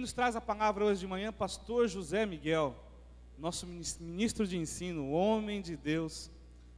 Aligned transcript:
Quem 0.00 0.02
nos 0.02 0.14
traz 0.14 0.34
a 0.34 0.40
palavra 0.40 0.82
hoje 0.82 1.00
de 1.00 1.06
manhã, 1.06 1.30
pastor 1.30 1.86
José 1.86 2.24
Miguel, 2.24 2.74
nosso 3.36 3.66
ministro 3.66 4.46
de 4.46 4.56
ensino, 4.56 5.10
homem 5.10 5.60
de 5.60 5.76
Deus, 5.76 6.30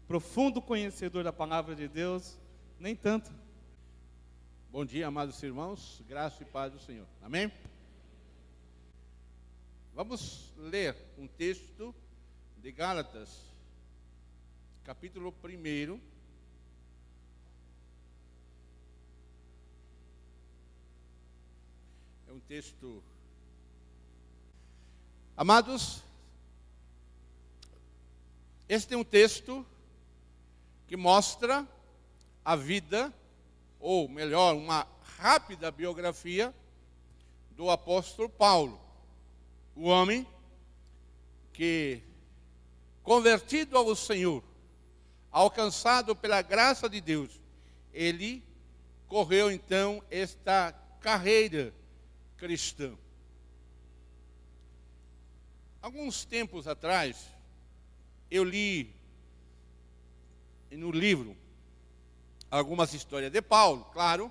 profundo 0.08 0.60
conhecedor 0.60 1.22
da 1.22 1.32
palavra 1.32 1.76
de 1.76 1.86
Deus, 1.86 2.36
nem 2.80 2.96
tanto. 2.96 3.32
Bom 4.72 4.84
dia, 4.84 5.06
amados 5.06 5.40
irmãos, 5.40 6.02
graça 6.08 6.42
e 6.42 6.46
paz 6.46 6.72
do 6.72 6.80
Senhor. 6.80 7.06
Amém? 7.22 7.52
Vamos 9.94 10.52
ler 10.56 10.96
um 11.16 11.28
texto 11.28 11.94
de 12.58 12.72
Gálatas, 12.72 13.54
capítulo 14.82 15.32
1. 15.44 16.00
É 22.26 22.32
um 22.32 22.40
texto. 22.40 23.00
Amados, 25.42 26.04
este 28.68 28.94
é 28.94 28.96
um 28.96 29.02
texto 29.02 29.66
que 30.86 30.96
mostra 30.96 31.66
a 32.44 32.54
vida, 32.54 33.12
ou 33.80 34.08
melhor, 34.08 34.54
uma 34.54 34.86
rápida 35.18 35.68
biografia 35.72 36.54
do 37.56 37.68
apóstolo 37.70 38.28
Paulo, 38.28 38.80
o 39.74 39.88
homem 39.88 40.24
que, 41.52 42.00
convertido 43.02 43.76
ao 43.76 43.96
Senhor, 43.96 44.44
alcançado 45.28 46.14
pela 46.14 46.40
graça 46.40 46.88
de 46.88 47.00
Deus, 47.00 47.40
ele 47.92 48.44
correu 49.08 49.50
então 49.50 50.04
esta 50.08 50.70
carreira 51.00 51.74
cristã. 52.36 52.96
Alguns 55.82 56.24
tempos 56.24 56.68
atrás, 56.68 57.28
eu 58.30 58.44
li 58.44 58.94
no 60.70 60.92
livro 60.92 61.36
algumas 62.48 62.94
histórias 62.94 63.32
de 63.32 63.42
Paulo, 63.42 63.84
claro, 63.86 64.30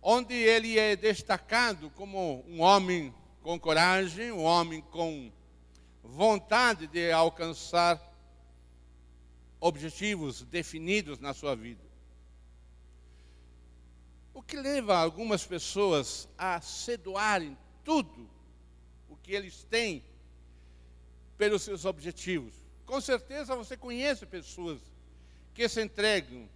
onde 0.00 0.32
ele 0.32 0.78
é 0.78 0.94
destacado 0.94 1.90
como 1.90 2.44
um 2.46 2.60
homem 2.60 3.12
com 3.42 3.58
coragem, 3.58 4.30
um 4.30 4.44
homem 4.44 4.80
com 4.80 5.32
vontade 6.04 6.86
de 6.86 7.10
alcançar 7.10 8.00
objetivos 9.58 10.42
definidos 10.42 11.18
na 11.18 11.34
sua 11.34 11.56
vida. 11.56 11.82
O 14.32 14.40
que 14.40 14.54
leva 14.54 14.96
algumas 14.96 15.44
pessoas 15.44 16.28
a 16.38 16.60
se 16.60 16.96
doarem 16.96 17.58
tudo 17.82 18.30
o 19.08 19.16
que 19.16 19.32
eles 19.32 19.64
têm 19.64 20.04
pelos 21.40 21.62
seus 21.62 21.86
objetivos. 21.86 22.52
Com 22.84 23.00
certeza 23.00 23.56
você 23.56 23.74
conhece 23.74 24.26
pessoas 24.26 24.78
que 25.54 25.66
se 25.70 25.80
entregam, 25.80 26.46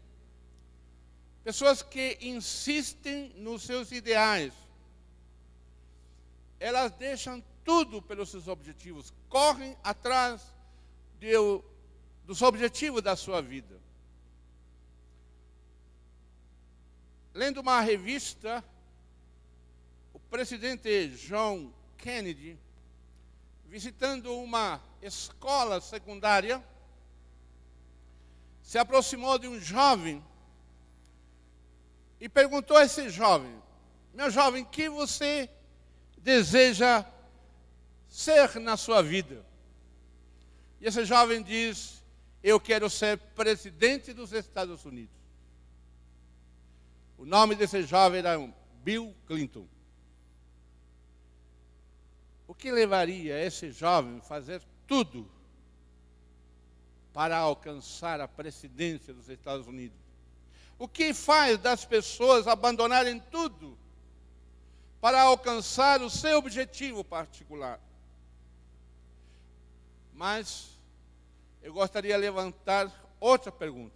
pessoas 1.43 1.81
que 1.81 2.19
insistem 2.21 3.31
nos 3.39 3.63
seus 3.63 3.93
ideais. 3.93 4.53
Elas 6.61 6.93
deixam 6.93 7.43
tudo 7.65 8.03
pelos 8.03 8.29
seus 8.29 8.47
objetivos, 8.47 9.11
correm 9.31 9.75
atrás 9.83 10.53
de, 11.19 11.33
dos 12.27 12.43
objetivos 12.43 13.01
da 13.01 13.17
sua 13.17 13.41
vida. 13.41 13.81
Lendo 17.33 17.63
uma 17.63 17.81
revista, 17.81 18.63
o 20.13 20.21
presidente 20.21 21.09
John 21.27 21.73
Kennedy, 21.97 22.59
visitando 23.67 24.35
uma 24.39 24.81
escola 25.03 25.81
secundária, 25.81 26.63
se 28.63 28.79
aproximou 28.79 29.39
de 29.39 29.47
um 29.47 29.61
jovem 29.61 30.25
e 32.21 32.29
perguntou 32.29 32.77
a 32.77 32.85
esse 32.85 33.11
jovem: 33.11 33.55
Meu 34.13 34.31
jovem, 34.31 34.65
que 34.65 34.89
você 34.89 35.51
deseja 36.19 37.05
ser 38.09 38.59
na 38.61 38.77
sua 38.77 39.03
vida? 39.03 39.45
E 40.81 40.87
esse 40.87 41.05
jovem 41.05 41.43
diz: 41.43 42.03
Eu 42.43 42.59
quero 42.59 42.89
ser 42.89 43.19
presidente 43.19 44.13
dos 44.13 44.33
Estados 44.33 44.85
Unidos. 44.85 45.15
O 47.19 47.25
nome 47.25 47.55
desse 47.55 47.83
jovem 47.83 48.21
era 48.21 48.37
Bill 48.83 49.15
Clinton. 49.27 49.67
O 52.47 52.55
que 52.55 52.71
levaria 52.71 53.43
esse 53.45 53.71
jovem 53.71 54.19
a 54.19 54.23
fazer 54.23 54.63
tudo 54.87 55.29
para 57.13 57.37
alcançar 57.39 58.21
a 58.21 58.29
presidência 58.29 59.15
dos 59.15 59.29
Estados 59.29 59.67
Unidos? 59.67 59.97
O 60.79 60.87
que 60.87 61.15
faz 61.15 61.59
das 61.59 61.85
pessoas 61.85 62.47
abandonarem 62.47 63.21
tudo 63.31 63.79
para 65.01 65.23
alcançar 65.23 66.03
o 66.03 66.11
seu 66.11 66.39
objetivo 66.39 67.03
particular? 67.03 67.81
Mas 70.13 70.71
eu 71.63 71.73
gostaria 71.73 72.15
de 72.15 72.21
levantar 72.21 72.93
outra 73.19 73.51
pergunta, 73.51 73.95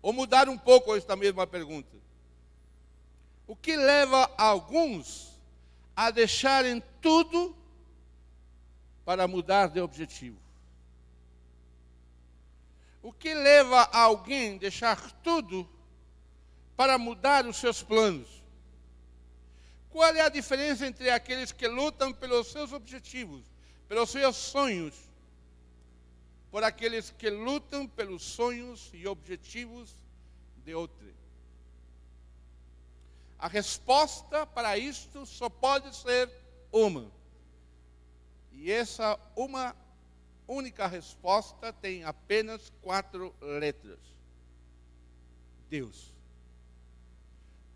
ou 0.00 0.12
mudar 0.12 0.48
um 0.48 0.58
pouco 0.58 0.96
esta 0.96 1.14
mesma 1.14 1.46
pergunta. 1.46 1.96
O 3.46 3.54
que 3.54 3.76
leva 3.76 4.28
alguns 4.36 5.31
a 5.96 6.10
deixarem 6.10 6.82
tudo 7.00 7.56
para 9.04 9.26
mudar 9.28 9.68
de 9.68 9.80
objetivo? 9.80 10.38
O 13.02 13.12
que 13.12 13.34
leva 13.34 13.82
alguém 13.92 14.54
a 14.54 14.58
deixar 14.58 15.10
tudo 15.22 15.68
para 16.76 16.98
mudar 16.98 17.46
os 17.46 17.56
seus 17.56 17.82
planos? 17.82 18.42
Qual 19.90 20.14
é 20.14 20.20
a 20.20 20.28
diferença 20.28 20.86
entre 20.86 21.10
aqueles 21.10 21.52
que 21.52 21.68
lutam 21.68 22.12
pelos 22.12 22.46
seus 22.46 22.72
objetivos, 22.72 23.44
pelos 23.88 24.10
seus 24.10 24.36
sonhos, 24.36 24.94
por 26.50 26.64
aqueles 26.64 27.10
que 27.10 27.28
lutam 27.28 27.86
pelos 27.86 28.22
sonhos 28.22 28.90
e 28.94 29.06
objetivos 29.06 29.94
de 30.64 30.74
outros? 30.74 31.21
A 33.42 33.48
resposta 33.48 34.46
para 34.46 34.78
isto 34.78 35.26
só 35.26 35.48
pode 35.48 35.92
ser 35.96 36.30
uma. 36.70 37.10
E 38.52 38.70
essa 38.70 39.18
uma 39.34 39.74
única 40.46 40.86
resposta 40.86 41.72
tem 41.72 42.04
apenas 42.04 42.72
quatro 42.80 43.34
letras: 43.40 43.98
Deus. 45.68 46.14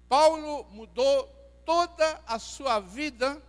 Paulo 0.09 0.63
mudou 0.71 1.27
toda 1.65 2.23
a 2.29 2.39
sua 2.39 2.79
vida 2.79 3.43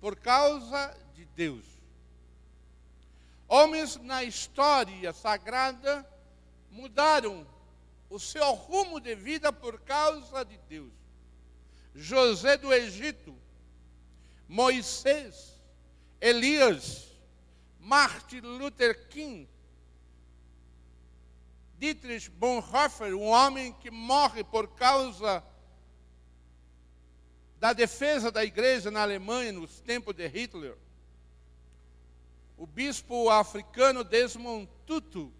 por 0.00 0.14
causa 0.14 0.96
de 1.14 1.24
Deus. 1.24 1.64
Homens 3.48 3.96
na 3.96 4.22
história 4.22 5.12
sagrada 5.12 6.08
mudaram 6.70 7.44
o 8.10 8.18
seu 8.18 8.52
rumo 8.52 9.00
de 9.00 9.14
vida 9.14 9.52
por 9.52 9.80
causa 9.80 10.44
de 10.44 10.58
Deus. 10.68 10.92
José 11.94 12.56
do 12.56 12.72
Egito, 12.72 13.34
Moisés, 14.48 15.54
Elias, 16.20 17.08
Martin 17.78 18.40
Luther 18.40 19.08
King, 19.08 19.48
Dietrich 21.78 22.28
Bonhoeffer, 22.28 23.14
um 23.14 23.28
homem 23.28 23.72
que 23.74 23.90
morre 23.90 24.42
por 24.42 24.68
causa 24.68 25.42
da 27.58 27.72
defesa 27.72 28.30
da 28.30 28.44
igreja 28.44 28.90
na 28.90 29.02
Alemanha 29.02 29.52
nos 29.52 29.80
tempos 29.80 30.14
de 30.14 30.26
Hitler. 30.26 30.76
O 32.56 32.66
bispo 32.66 33.30
africano 33.30 34.02
Desmond 34.02 34.68
Tutu, 34.84 35.32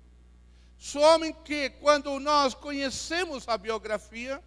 sou 0.80 1.02
homem 1.02 1.30
que, 1.30 1.68
quando 1.68 2.18
nós 2.18 2.54
conhecemos 2.54 3.46
a 3.46 3.58
biografia, 3.58 4.42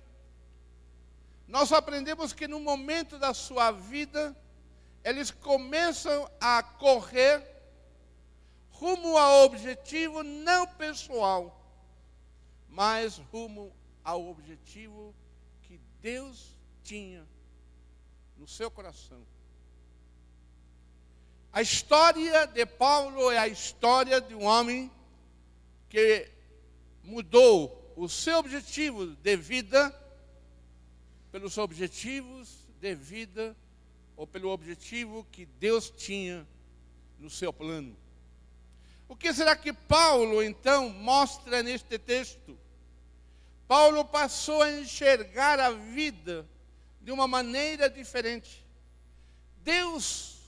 nós 1.47 1.71
aprendemos 1.71 2.33
que 2.33 2.47
no 2.47 2.59
momento 2.59 3.19
da 3.19 3.35
sua 3.35 3.69
vida, 3.69 4.35
eles 5.03 5.29
começam 5.29 6.27
a 6.41 6.63
correr 6.63 7.45
rumo 8.71 9.15
ao 9.15 9.45
objetivo 9.45 10.23
não 10.23 10.65
pessoal, 10.65 11.63
mas 12.67 13.19
rumo 13.31 13.71
ao 14.03 14.27
objetivo 14.27 15.13
que 15.61 15.79
Deus 16.01 16.57
tinha 16.83 17.27
no 18.35 18.47
seu 18.47 18.71
coração. 18.71 19.23
A 21.51 21.61
história 21.61 22.47
de 22.47 22.65
Paulo 22.65 23.29
é 23.29 23.37
a 23.37 23.47
história 23.47 24.19
de 24.19 24.33
um 24.33 24.45
homem 24.45 24.91
que 25.93 26.27
mudou 27.03 27.93
o 27.95 28.09
seu 28.09 28.39
objetivo 28.39 29.05
de 29.05 29.37
vida 29.37 29.93
pelos 31.31 31.55
objetivos 31.59 32.49
de 32.81 32.95
vida 32.95 33.55
ou 34.17 34.25
pelo 34.25 34.49
objetivo 34.49 35.23
que 35.31 35.45
Deus 35.45 35.91
tinha 35.91 36.47
no 37.19 37.29
seu 37.29 37.53
plano. 37.53 37.95
O 39.07 39.15
que 39.15 39.31
será 39.35 39.55
que 39.55 39.71
Paulo 39.71 40.41
então 40.41 40.89
mostra 40.89 41.61
neste 41.61 41.99
texto? 41.99 42.57
Paulo 43.67 44.03
passou 44.03 44.63
a 44.63 44.71
enxergar 44.71 45.59
a 45.59 45.69
vida 45.69 46.43
de 47.01 47.11
uma 47.11 47.27
maneira 47.27 47.87
diferente. 47.87 48.65
Deus 49.57 50.39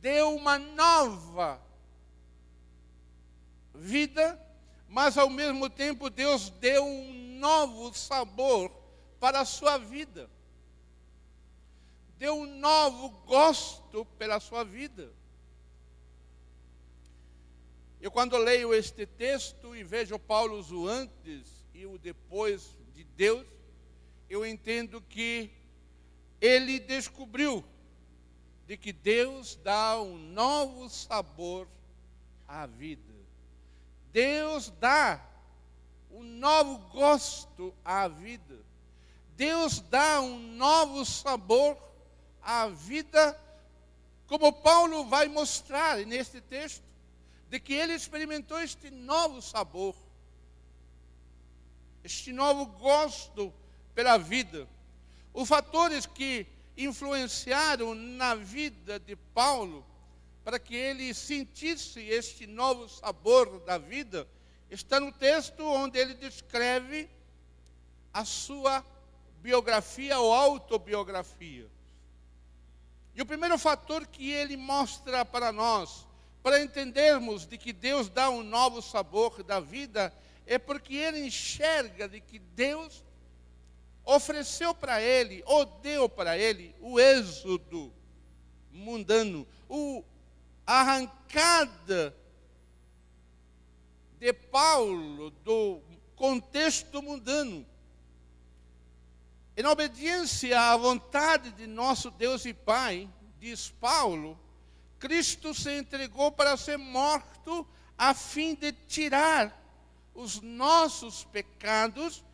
deu 0.00 0.34
uma 0.34 0.58
nova 0.58 1.69
vida, 3.80 4.38
mas 4.86 5.16
ao 5.16 5.30
mesmo 5.30 5.70
tempo 5.70 6.10
Deus 6.10 6.50
deu 6.50 6.84
um 6.84 7.38
novo 7.38 7.94
sabor 7.94 8.70
para 9.18 9.40
a 9.40 9.44
sua 9.44 9.78
vida. 9.78 10.30
Deu 12.18 12.34
um 12.34 12.46
novo 12.58 13.08
gosto 13.24 14.04
pela 14.18 14.38
sua 14.38 14.62
vida. 14.62 15.10
Eu, 18.00 18.10
quando 18.10 18.36
leio 18.36 18.74
este 18.74 19.06
texto 19.06 19.74
e 19.74 19.82
vejo 19.82 20.18
Paulo 20.18 20.62
o 20.62 20.86
antes 20.86 21.66
e 21.72 21.86
o 21.86 21.98
depois 21.98 22.76
de 22.94 23.04
Deus, 23.04 23.46
eu 24.28 24.44
entendo 24.44 25.00
que 25.00 25.50
ele 26.40 26.78
descobriu 26.78 27.64
de 28.66 28.76
que 28.76 28.92
Deus 28.92 29.56
dá 29.56 30.00
um 30.00 30.16
novo 30.16 30.88
sabor 30.88 31.66
à 32.46 32.66
vida. 32.66 33.09
Deus 34.12 34.70
dá 34.80 35.24
um 36.10 36.22
novo 36.22 36.78
gosto 36.90 37.74
à 37.84 38.08
vida. 38.08 38.58
Deus 39.36 39.80
dá 39.80 40.20
um 40.20 40.38
novo 40.38 41.04
sabor 41.04 41.76
à 42.42 42.68
vida, 42.68 43.38
como 44.26 44.52
Paulo 44.52 45.06
vai 45.06 45.28
mostrar 45.28 45.98
neste 45.98 46.40
texto, 46.40 46.84
de 47.48 47.58
que 47.58 47.72
ele 47.72 47.94
experimentou 47.94 48.60
este 48.60 48.90
novo 48.90 49.40
sabor, 49.40 49.94
este 52.04 52.32
novo 52.32 52.66
gosto 52.66 53.52
pela 53.94 54.18
vida. 54.18 54.68
Os 55.32 55.48
fatores 55.48 56.06
que 56.06 56.46
influenciaram 56.76 57.94
na 57.94 58.34
vida 58.34 58.98
de 58.98 59.16
Paulo 59.16 59.84
para 60.50 60.58
que 60.58 60.74
ele 60.74 61.14
sentisse 61.14 62.00
este 62.00 62.44
novo 62.44 62.88
sabor 62.88 63.60
da 63.60 63.78
vida, 63.78 64.26
está 64.68 64.98
no 64.98 65.12
texto 65.12 65.64
onde 65.64 65.96
ele 65.96 66.12
descreve 66.12 67.08
a 68.12 68.24
sua 68.24 68.84
biografia 69.40 70.18
ou 70.18 70.34
autobiografia. 70.34 71.70
E 73.14 73.22
o 73.22 73.26
primeiro 73.26 73.56
fator 73.58 74.04
que 74.08 74.28
ele 74.28 74.56
mostra 74.56 75.24
para 75.24 75.52
nós, 75.52 76.04
para 76.42 76.60
entendermos 76.60 77.46
de 77.46 77.56
que 77.56 77.72
Deus 77.72 78.08
dá 78.08 78.28
um 78.28 78.42
novo 78.42 78.82
sabor 78.82 79.44
da 79.44 79.60
vida, 79.60 80.12
é 80.44 80.58
porque 80.58 80.96
ele 80.96 81.24
enxerga 81.26 82.08
de 82.08 82.20
que 82.20 82.40
Deus 82.40 83.04
ofereceu 84.04 84.74
para 84.74 85.00
ele, 85.00 85.44
ou 85.46 85.64
deu 85.64 86.08
para 86.08 86.36
ele, 86.36 86.74
o 86.80 86.98
êxodo 86.98 87.92
mundano, 88.72 89.46
o 89.68 90.02
arrancada 90.70 92.16
de 94.20 94.32
Paulo 94.32 95.30
do 95.30 95.82
contexto 96.14 97.02
mundano. 97.02 97.66
Em 99.56 99.66
obediência 99.66 100.60
à 100.60 100.76
vontade 100.76 101.50
de 101.52 101.66
nosso 101.66 102.08
Deus 102.12 102.44
e 102.44 102.54
Pai, 102.54 103.10
diz 103.40 103.68
Paulo, 103.68 104.38
Cristo 105.00 105.52
se 105.52 105.76
entregou 105.76 106.30
para 106.30 106.56
ser 106.56 106.76
morto 106.76 107.66
a 107.98 108.14
fim 108.14 108.54
de 108.54 108.70
tirar 108.70 109.58
os 110.14 110.40
nossos 110.40 111.24
pecados 111.24 112.24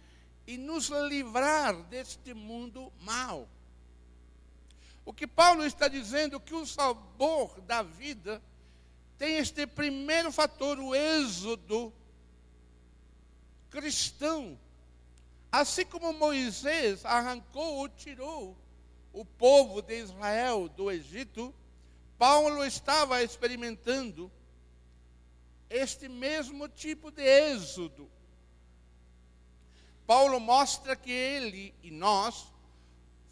e 0.46 0.58
nos 0.58 0.90
livrar 0.90 1.74
deste 1.84 2.34
mundo 2.34 2.92
mau. 3.00 3.48
O 5.06 5.14
que 5.14 5.26
Paulo 5.26 5.64
está 5.64 5.86
dizendo 5.86 6.36
é 6.36 6.40
que 6.40 6.52
o 6.52 6.66
sabor 6.66 7.60
da 7.60 7.80
vida 7.80 8.42
tem 9.16 9.36
este 9.36 9.64
primeiro 9.64 10.32
fator, 10.32 10.80
o 10.80 10.94
êxodo 10.94 11.94
cristão. 13.70 14.58
Assim 15.52 15.84
como 15.84 16.12
Moisés 16.12 17.04
arrancou 17.04 17.76
ou 17.76 17.88
tirou 17.88 18.56
o 19.12 19.24
povo 19.24 19.80
de 19.80 20.02
Israel 20.02 20.68
do 20.68 20.90
Egito, 20.90 21.54
Paulo 22.18 22.64
estava 22.64 23.22
experimentando 23.22 24.30
este 25.70 26.08
mesmo 26.08 26.68
tipo 26.68 27.12
de 27.12 27.22
êxodo. 27.22 28.10
Paulo 30.04 30.40
mostra 30.40 30.96
que 30.96 31.10
ele 31.12 31.72
e 31.80 31.90
nós 31.90 32.46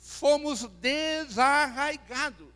fomos 0.05 0.65
desarraigados. 0.81 2.53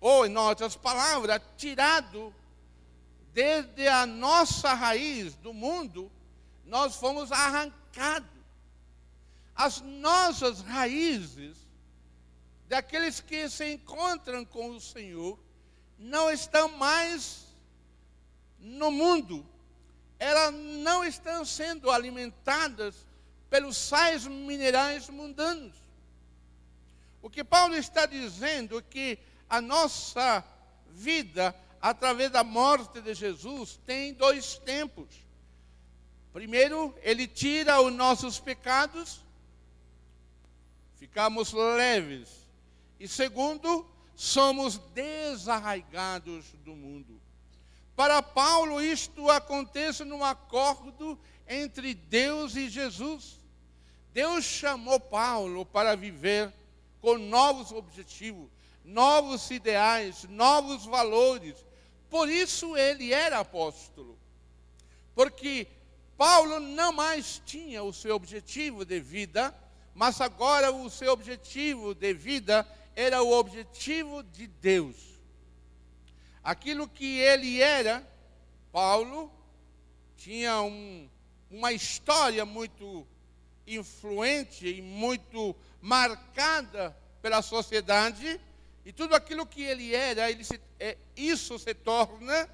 Ou, 0.00 0.24
em 0.24 0.36
outras 0.36 0.76
palavras, 0.76 1.42
tirado 1.56 2.32
desde 3.32 3.88
a 3.88 4.06
nossa 4.06 4.72
raiz 4.74 5.34
do 5.34 5.52
mundo, 5.52 6.10
nós 6.64 6.94
fomos 6.94 7.32
arrancados. 7.32 8.28
As 9.56 9.80
nossas 9.80 10.60
raízes, 10.60 11.56
daqueles 12.68 13.20
que 13.20 13.48
se 13.48 13.72
encontram 13.72 14.44
com 14.44 14.70
o 14.70 14.80
Senhor, 14.80 15.36
não 15.98 16.30
estão 16.30 16.68
mais 16.68 17.44
no 18.60 18.92
mundo, 18.92 19.44
elas 20.18 20.54
não 20.54 21.04
estão 21.04 21.44
sendo 21.44 21.90
alimentadas 21.90 22.94
pelos 23.50 23.76
sais 23.76 24.26
minerais 24.26 25.08
mundanos. 25.08 25.83
O 27.24 27.30
que 27.30 27.42
Paulo 27.42 27.74
está 27.74 28.04
dizendo 28.04 28.78
é 28.78 28.82
que 28.82 29.18
a 29.48 29.58
nossa 29.58 30.44
vida, 30.90 31.56
através 31.80 32.30
da 32.30 32.44
morte 32.44 33.00
de 33.00 33.14
Jesus, 33.14 33.80
tem 33.86 34.12
dois 34.12 34.58
tempos. 34.58 35.08
Primeiro, 36.34 36.94
ele 37.00 37.26
tira 37.26 37.80
os 37.80 37.90
nossos 37.90 38.38
pecados, 38.38 39.24
ficamos 40.96 41.54
leves. 41.54 42.28
E 43.00 43.08
segundo, 43.08 43.88
somos 44.14 44.76
desarraigados 44.92 46.52
do 46.62 46.76
mundo. 46.76 47.18
Para 47.96 48.20
Paulo, 48.20 48.82
isto 48.82 49.30
acontece 49.30 50.04
num 50.04 50.22
acordo 50.22 51.18
entre 51.48 51.94
Deus 51.94 52.54
e 52.54 52.68
Jesus. 52.68 53.40
Deus 54.12 54.44
chamou 54.44 55.00
Paulo 55.00 55.64
para 55.64 55.96
viver 55.96 56.52
com 57.04 57.18
novos 57.18 57.70
objetivos, 57.72 58.48
novos 58.84 59.50
ideais, 59.50 60.24
novos 60.24 60.86
valores. 60.86 61.54
Por 62.08 62.28
isso 62.28 62.76
ele 62.76 63.12
era 63.12 63.40
apóstolo. 63.40 64.18
Porque 65.14 65.66
Paulo 66.16 66.58
não 66.60 66.92
mais 66.92 67.42
tinha 67.44 67.82
o 67.82 67.92
seu 67.92 68.16
objetivo 68.16 68.84
de 68.84 69.00
vida, 69.00 69.54
mas 69.94 70.20
agora 70.20 70.72
o 70.72 70.88
seu 70.88 71.12
objetivo 71.12 71.94
de 71.94 72.12
vida 72.12 72.66
era 72.96 73.22
o 73.22 73.32
objetivo 73.32 74.22
de 74.22 74.46
Deus 74.46 75.14
aquilo 76.44 76.86
que 76.86 77.18
ele 77.18 77.62
era, 77.62 78.06
Paulo, 78.70 79.32
tinha 80.14 80.60
um, 80.60 81.08
uma 81.50 81.72
história 81.72 82.44
muito 82.44 83.06
influente 83.66 84.68
e 84.68 84.82
muito 84.82 85.56
marcada 85.84 86.96
pela 87.20 87.42
sociedade, 87.42 88.40
e 88.86 88.92
tudo 88.92 89.14
aquilo 89.14 89.44
que 89.44 89.62
ele 89.62 89.94
era, 89.94 90.30
ele 90.30 90.42
se, 90.42 90.58
é, 90.80 90.96
isso 91.14 91.58
se 91.58 91.74
torna 91.74 92.48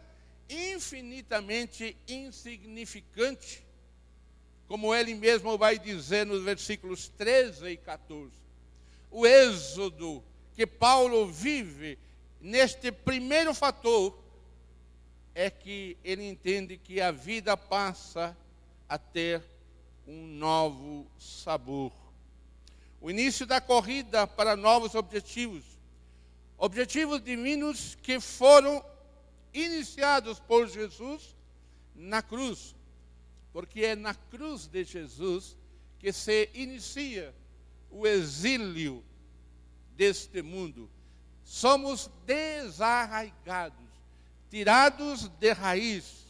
infinitamente 0.48 1.96
insignificante, 2.08 3.64
como 4.66 4.92
ele 4.92 5.14
mesmo 5.14 5.56
vai 5.56 5.78
dizer 5.78 6.26
nos 6.26 6.42
versículos 6.42 7.08
13 7.10 7.68
e 7.68 7.76
14. 7.76 8.32
O 9.12 9.24
êxodo 9.24 10.24
que 10.56 10.66
Paulo 10.66 11.28
vive 11.28 11.96
neste 12.40 12.90
primeiro 12.90 13.54
fator, 13.54 14.18
é 15.34 15.48
que 15.48 15.96
ele 16.02 16.28
entende 16.28 16.76
que 16.76 17.00
a 17.00 17.12
vida 17.12 17.56
passa 17.56 18.36
a 18.88 18.98
ter 18.98 19.40
um 20.04 20.26
novo 20.26 21.06
sabor. 21.16 21.92
O 23.00 23.10
início 23.10 23.46
da 23.46 23.60
corrida 23.60 24.26
para 24.26 24.54
novos 24.54 24.94
objetivos. 24.94 25.64
Objetivos 26.58 27.22
divinos 27.22 27.96
que 28.02 28.20
foram 28.20 28.84
iniciados 29.54 30.38
por 30.38 30.68
Jesus 30.68 31.34
na 31.94 32.20
cruz. 32.20 32.76
Porque 33.52 33.84
é 33.84 33.96
na 33.96 34.14
cruz 34.14 34.66
de 34.66 34.84
Jesus 34.84 35.56
que 35.98 36.12
se 36.12 36.50
inicia 36.52 37.34
o 37.90 38.06
exílio 38.06 39.02
deste 39.96 40.42
mundo. 40.42 40.88
Somos 41.42 42.10
desarraigados, 42.26 43.88
tirados 44.50 45.28
de 45.28 45.52
raiz. 45.52 46.24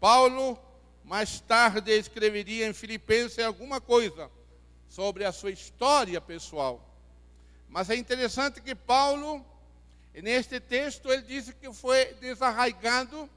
Paulo 0.00 0.58
mais 1.04 1.40
tarde 1.40 1.92
escreveria 1.92 2.66
em 2.68 2.72
Filipenses 2.72 3.38
alguma 3.38 3.80
coisa 3.80 4.28
sobre 4.88 5.24
a 5.24 5.32
sua 5.32 5.50
história 5.50 6.20
pessoal. 6.20 6.80
Mas 7.68 7.90
é 7.90 7.96
interessante 7.96 8.60
que 8.60 8.74
Paulo, 8.74 9.44
neste 10.14 10.60
texto, 10.60 11.10
ele 11.10 11.22
disse 11.22 11.54
que 11.54 11.72
foi 11.72 12.14
desarraigado, 12.14 13.28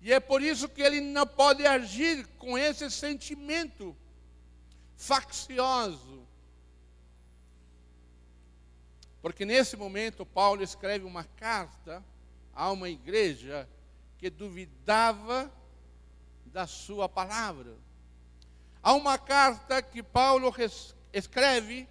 e 0.00 0.12
é 0.12 0.20
por 0.20 0.42
isso 0.42 0.68
que 0.68 0.82
ele 0.82 1.00
não 1.00 1.26
pode 1.26 1.66
agir 1.66 2.26
com 2.38 2.58
esse 2.58 2.90
sentimento 2.90 3.96
faccioso. 4.96 6.26
Porque 9.22 9.46
nesse 9.46 9.76
momento 9.76 10.26
Paulo 10.26 10.62
escreve 10.62 11.06
uma 11.06 11.24
carta 11.24 12.04
a 12.52 12.70
uma 12.70 12.90
igreja 12.90 13.66
que 14.18 14.28
duvidava 14.28 15.50
da 16.44 16.66
sua 16.66 17.08
palavra. 17.08 17.74
Há 18.84 18.92
uma 18.92 19.16
carta 19.16 19.80
que 19.80 20.02
Paulo 20.02 20.54
escreve 21.10 21.88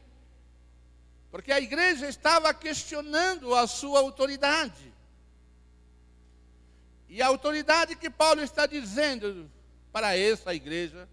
porque 1.32 1.52
a 1.52 1.60
igreja 1.60 2.08
estava 2.08 2.54
questionando 2.54 3.56
a 3.56 3.66
sua 3.66 4.00
autoridade. 4.00 4.94
E 7.10 7.20
a 7.20 7.26
autoridade 7.26 7.96
que 7.96 8.12
Paulo 8.12 8.44
está 8.44 8.68
dizendo 8.68 9.50
para 9.92 10.16
essa 10.16 10.54
igreja, 10.54 11.10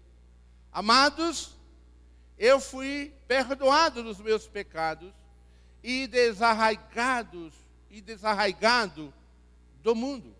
amados, 0.71 1.57
eu 2.37 2.59
fui 2.59 3.11
perdoado 3.27 4.03
dos 4.03 4.19
meus 4.19 4.47
pecados 4.47 5.11
e 5.81 6.05
desarraigados 6.05 7.55
e 7.89 8.01
desarraigado 8.01 9.11
do 9.81 9.95
mundo. 9.95 10.35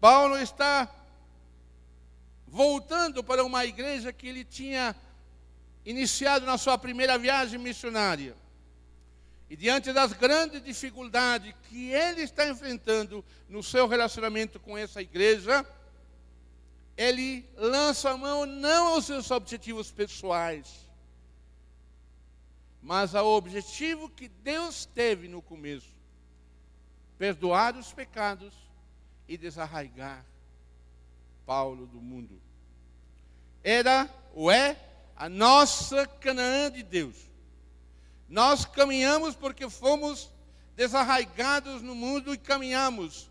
Paulo 0.00 0.38
está 0.38 0.90
voltando 2.50 3.22
para 3.22 3.44
uma 3.44 3.64
igreja 3.64 4.12
que 4.12 4.26
ele 4.26 4.44
tinha 4.44 4.96
iniciado 5.84 6.46
na 6.46 6.58
sua 6.58 6.78
primeira 6.78 7.18
viagem 7.18 7.58
missionária. 7.58 8.34
E 9.50 9.56
diante 9.56 9.92
das 9.92 10.12
grandes 10.12 10.62
dificuldades 10.62 11.54
que 11.68 11.90
ele 11.90 12.22
está 12.22 12.48
enfrentando 12.48 13.24
no 13.48 13.62
seu 13.62 13.86
relacionamento 13.86 14.60
com 14.60 14.76
essa 14.76 15.00
igreja, 15.00 15.64
ele 16.96 17.48
lança 17.56 18.10
a 18.10 18.16
mão 18.16 18.44
não 18.44 18.88
aos 18.88 19.06
seus 19.06 19.30
objetivos 19.30 19.90
pessoais, 19.90 20.86
mas 22.82 23.14
ao 23.14 23.26
objetivo 23.26 24.10
que 24.10 24.28
Deus 24.28 24.84
teve 24.84 25.28
no 25.28 25.40
começo: 25.40 25.94
perdoar 27.16 27.76
os 27.76 27.92
pecados 27.92 28.52
e 29.26 29.38
desarraigar 29.38 30.24
Paulo 31.48 31.86
do 31.86 31.98
mundo. 32.00 32.38
Era 33.64 34.08
ou 34.34 34.50
é 34.50 34.76
a 35.16 35.28
nossa 35.28 36.06
Canaã 36.06 36.70
de 36.70 36.82
Deus. 36.82 37.16
Nós 38.28 38.66
caminhamos 38.66 39.34
porque 39.34 39.68
fomos 39.70 40.30
desarraigados 40.76 41.80
no 41.80 41.94
mundo 41.94 42.34
e 42.34 42.38
caminhamos 42.38 43.30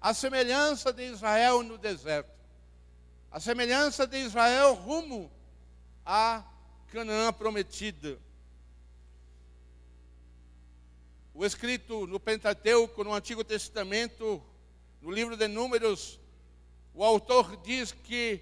a 0.00 0.12
semelhança 0.12 0.92
de 0.92 1.04
Israel 1.04 1.62
no 1.62 1.78
deserto 1.78 2.42
a 3.32 3.40
semelhança 3.40 4.06
de 4.06 4.18
Israel 4.18 4.74
rumo 4.74 5.32
a 6.04 6.44
Canaã 6.88 7.32
prometida. 7.32 8.18
O 11.32 11.42
escrito 11.42 12.06
no 12.06 12.20
Pentateuco, 12.20 13.02
no 13.02 13.14
Antigo 13.14 13.42
Testamento, 13.42 14.42
no 15.00 15.10
livro 15.10 15.34
de 15.34 15.48
Números, 15.48 16.20
o 16.94 17.04
autor 17.04 17.56
diz 17.58 17.92
que 17.92 18.40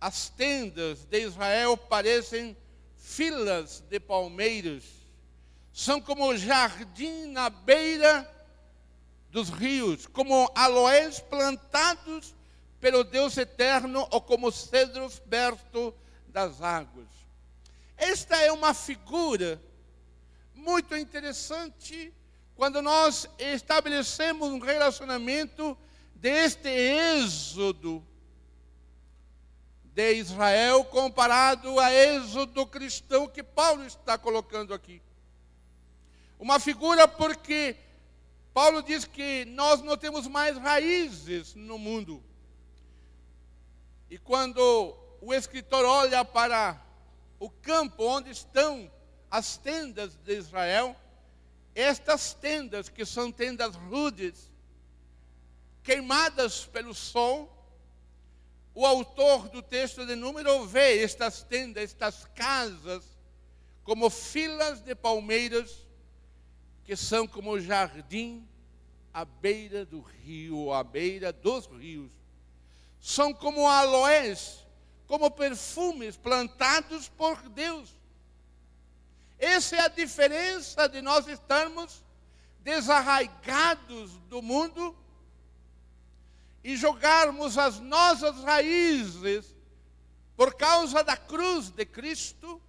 as 0.00 0.28
tendas 0.28 1.04
de 1.04 1.20
Israel 1.20 1.76
parecem 1.76 2.56
filas 2.96 3.80
de 3.80 3.98
palmeiras, 3.98 4.84
são 5.72 6.00
como 6.00 6.36
jardim 6.36 7.26
na 7.26 7.50
beira 7.50 8.28
dos 9.30 9.48
rios, 9.50 10.06
como 10.06 10.50
aloés 10.54 11.20
plantados 11.20 12.34
pelo 12.80 13.04
Deus 13.04 13.36
eterno 13.36 14.06
ou 14.10 14.20
como 14.20 14.50
cedros 14.50 15.18
perto 15.18 15.94
das 16.28 16.62
águas. 16.62 17.08
Esta 17.96 18.42
é 18.42 18.50
uma 18.50 18.72
figura 18.72 19.60
muito 20.54 20.96
interessante 20.96 22.12
quando 22.54 22.80
nós 22.80 23.28
estabelecemos 23.38 24.48
um 24.48 24.58
relacionamento 24.58 25.76
deste 26.20 26.68
êxodo 26.68 28.06
de 29.82 30.14
Israel 30.14 30.84
comparado 30.84 31.80
a 31.80 31.92
êxodo 31.92 32.66
cristão 32.66 33.26
que 33.26 33.42
Paulo 33.42 33.84
está 33.86 34.18
colocando 34.18 34.74
aqui. 34.74 35.00
Uma 36.38 36.60
figura 36.60 37.08
porque 37.08 37.74
Paulo 38.52 38.82
diz 38.82 39.06
que 39.06 39.46
nós 39.46 39.80
não 39.80 39.96
temos 39.96 40.26
mais 40.26 40.58
raízes 40.58 41.54
no 41.54 41.78
mundo. 41.78 42.22
E 44.10 44.18
quando 44.18 44.60
o 45.22 45.32
escritor 45.32 45.84
olha 45.86 46.22
para 46.24 46.78
o 47.38 47.48
campo 47.48 48.04
onde 48.04 48.30
estão 48.30 48.90
as 49.30 49.56
tendas 49.56 50.16
de 50.16 50.36
Israel, 50.36 50.94
estas 51.74 52.34
tendas, 52.34 52.88
que 52.90 53.06
são 53.06 53.32
tendas 53.32 53.74
rudes, 53.74 54.49
queimadas 55.82 56.66
pelo 56.66 56.94
sol, 56.94 57.56
o 58.74 58.86
autor 58.86 59.48
do 59.48 59.62
texto 59.62 60.06
de 60.06 60.14
número 60.14 60.66
vê 60.66 61.02
estas 61.02 61.42
tendas, 61.42 61.84
estas 61.84 62.24
casas, 62.34 63.04
como 63.82 64.08
filas 64.08 64.80
de 64.80 64.94
palmeiras, 64.94 65.86
que 66.84 66.96
são 66.96 67.26
como 67.26 67.60
jardim 67.60 68.46
à 69.12 69.24
beira 69.24 69.84
do 69.84 70.00
rio, 70.00 70.72
à 70.72 70.84
beira 70.84 71.32
dos 71.32 71.66
rios 71.66 72.20
são 73.00 73.32
como 73.32 73.66
aloés, 73.66 74.66
como 75.06 75.30
perfumes 75.30 76.16
plantados 76.16 77.08
por 77.08 77.48
Deus. 77.48 77.90
Essa 79.38 79.76
é 79.76 79.80
a 79.80 79.88
diferença 79.88 80.86
de 80.86 81.00
nós 81.00 81.26
estarmos 81.26 82.04
desarraigados 82.60 84.12
do 84.28 84.42
mundo 84.42 84.94
e 86.62 86.76
jogarmos 86.76 87.56
as 87.56 87.80
nossas 87.80 88.42
raízes 88.42 89.54
por 90.36 90.54
causa 90.54 91.02
da 91.02 91.16
cruz 91.16 91.70
de 91.70 91.84
Cristo 91.84 92.60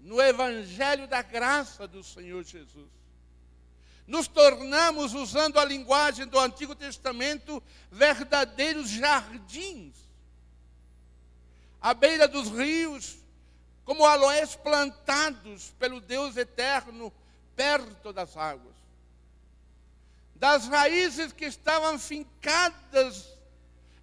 no 0.00 0.20
Evangelho 0.20 1.08
da 1.08 1.22
graça 1.22 1.86
do 1.88 2.02
Senhor 2.02 2.44
Jesus 2.44 2.96
nos 4.06 4.28
tornamos, 4.28 5.14
usando 5.14 5.58
a 5.58 5.64
linguagem 5.64 6.26
do 6.26 6.38
Antigo 6.38 6.74
Testamento, 6.74 7.62
verdadeiros 7.90 8.88
jardins. 8.88 9.96
À 11.80 11.92
beira 11.92 12.28
dos 12.28 12.48
rios, 12.48 13.16
como 13.84 14.06
aloés 14.06 14.54
plantados 14.54 15.74
pelo 15.78 16.00
Deus 16.00 16.36
eterno, 16.36 17.12
perto 17.56 18.12
das 18.12 18.36
águas. 18.36 18.75
Das 20.38 20.66
raízes 20.68 21.32
que 21.32 21.46
estavam 21.46 21.98
fincadas 21.98 23.36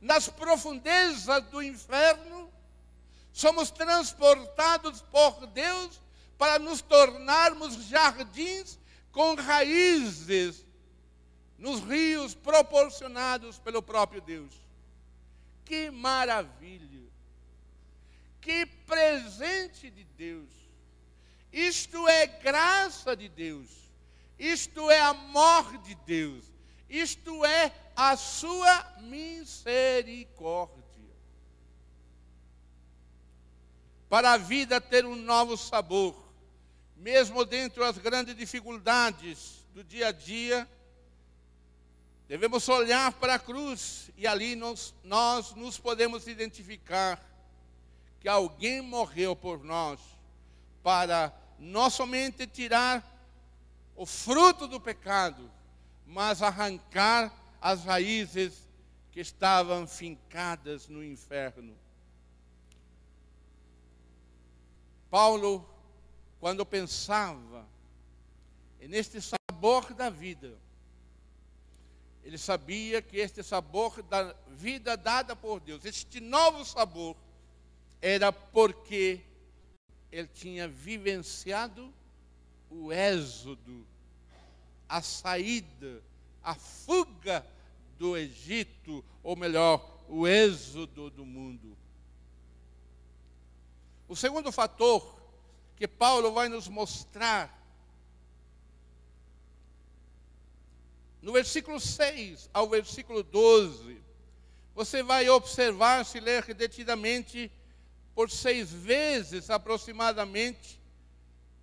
nas 0.02 0.28
profundezas 0.28 1.44
do 1.46 1.62
inferno, 1.62 2.52
somos 3.32 3.72
transportados 3.72 5.02
por 5.02 5.48
Deus 5.48 6.02
para 6.38 6.60
nos 6.60 6.82
tornarmos 6.82 7.76
jardins 7.88 8.80
com 9.12 9.36
raízes 9.36 10.66
nos 11.58 11.80
rios 11.82 12.34
proporcionados 12.34 13.60
pelo 13.60 13.82
próprio 13.82 14.20
Deus. 14.20 14.54
Que 15.64 15.90
maravilha! 15.92 17.10
Que 18.42 18.66
presente 18.66 19.90
de 19.90 20.04
Deus! 20.04 20.50
Isto 21.52 22.08
é 22.08 22.26
graça 22.26 23.16
de 23.16 23.30
Deus. 23.30 23.83
Isto 24.44 24.92
é 24.92 25.00
amor 25.00 25.78
de 25.78 25.96
Deus. 25.96 26.44
Isto 26.90 27.46
é 27.46 27.74
a 27.96 28.18
sua 28.18 28.94
misericórdia. 29.00 30.84
Para 34.10 34.34
a 34.34 34.38
vida 34.38 34.82
ter 34.82 35.06
um 35.06 35.16
novo 35.16 35.56
sabor, 35.56 36.14
mesmo 36.98 37.46
dentro 37.46 37.84
das 37.86 37.98
grandes 37.98 38.36
dificuldades 38.36 39.66
do 39.74 39.82
dia 39.82 40.10
a 40.10 40.12
dia, 40.12 40.70
devemos 42.28 42.68
olhar 42.68 43.14
para 43.14 43.36
a 43.36 43.40
cruz 43.40 44.12
e 44.18 44.28
ali 44.28 44.58
nós, 44.58 44.94
nós 45.06 45.54
nos 45.56 45.80
podemos 45.80 46.28
identificar 46.28 47.18
que 48.20 48.28
alguém 48.28 48.82
morreu 48.82 49.38
por 49.38 49.64
nós 49.64 50.02
para 50.84 51.34
não 51.58 51.90
somente 51.90 52.46
tirar 52.46 53.13
o 53.96 54.06
fruto 54.06 54.68
do 54.68 54.80
pecado, 54.80 55.52
mas 56.06 56.42
arrancar 56.42 57.34
as 57.62 57.84
raízes 57.84 58.68
que 59.12 59.20
estavam 59.20 59.88
fincadas 59.88 60.88
no 60.88 61.04
inferno. 61.04 61.78
Paulo, 65.10 65.64
quando 66.40 66.66
pensava 66.66 67.68
neste 68.80 69.20
sabor 69.22 69.94
da 69.94 70.10
vida, 70.10 70.58
ele 72.24 72.38
sabia 72.38 73.02
que 73.02 73.18
este 73.18 73.44
sabor 73.44 74.02
da 74.02 74.34
vida 74.48 74.98
dada 74.98 75.36
por 75.36 75.60
Deus, 75.60 75.86
este 75.86 76.20
novo 76.20 76.66
sabor, 76.66 77.16
era 78.02 78.32
porque 78.32 79.22
ele 80.12 80.28
tinha 80.28 80.68
vivenciado 80.68 81.94
o 82.82 82.92
êxodo, 82.92 83.86
a 84.90 85.02
saída, 85.02 86.02
a 86.44 86.56
fuga 86.56 87.46
do 87.98 88.18
Egito, 88.18 89.04
ou 89.22 89.36
melhor, 89.36 90.04
o 90.08 90.28
êxodo 90.28 91.10
do 91.10 91.26
mundo. 91.26 91.78
O 94.08 94.16
segundo 94.16 94.52
fator 94.52 95.22
que 95.76 95.88
Paulo 95.88 96.32
vai 96.32 96.50
nos 96.50 96.68
mostrar 96.68 97.64
no 101.22 101.32
versículo 101.32 101.80
6 101.80 102.50
ao 102.54 102.68
versículo 102.68 103.24
12, 103.24 103.98
você 104.76 105.02
vai 105.02 105.30
observar, 105.30 106.06
se 106.06 106.20
ler 106.20 106.54
detidamente, 106.54 107.50
por 108.14 108.30
seis 108.30 108.72
vezes 108.72 109.50
aproximadamente, 109.50 110.83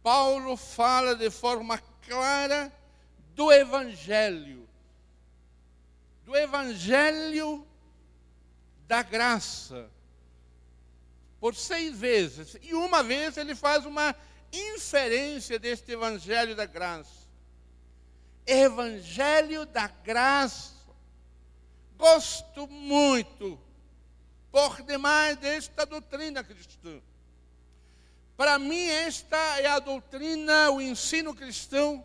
Paulo 0.02 0.56
fala 0.56 1.14
de 1.14 1.30
forma 1.30 1.78
clara 2.06 2.72
do 3.34 3.52
Evangelho, 3.52 4.68
do 6.24 6.36
Evangelho 6.36 7.66
da 8.86 9.02
graça, 9.02 9.90
por 11.38 11.54
seis 11.54 11.96
vezes, 11.96 12.56
e 12.62 12.74
uma 12.74 13.02
vez 13.02 13.36
ele 13.36 13.54
faz 13.54 13.86
uma 13.86 14.14
inferência 14.52 15.58
deste 15.58 15.92
Evangelho 15.92 16.56
da 16.56 16.66
graça. 16.66 17.20
Evangelho 18.46 19.64
da 19.66 19.86
Graça. 19.86 20.74
Gosto 21.96 22.66
muito, 22.66 23.60
por 24.50 24.82
demais, 24.82 25.36
desta 25.36 25.84
doutrina 25.84 26.42
cristã. 26.42 27.00
Para 28.40 28.58
mim, 28.58 28.86
esta 28.86 29.36
é 29.60 29.66
a 29.66 29.78
doutrina, 29.78 30.70
o 30.70 30.80
ensino 30.80 31.34
cristão 31.34 32.02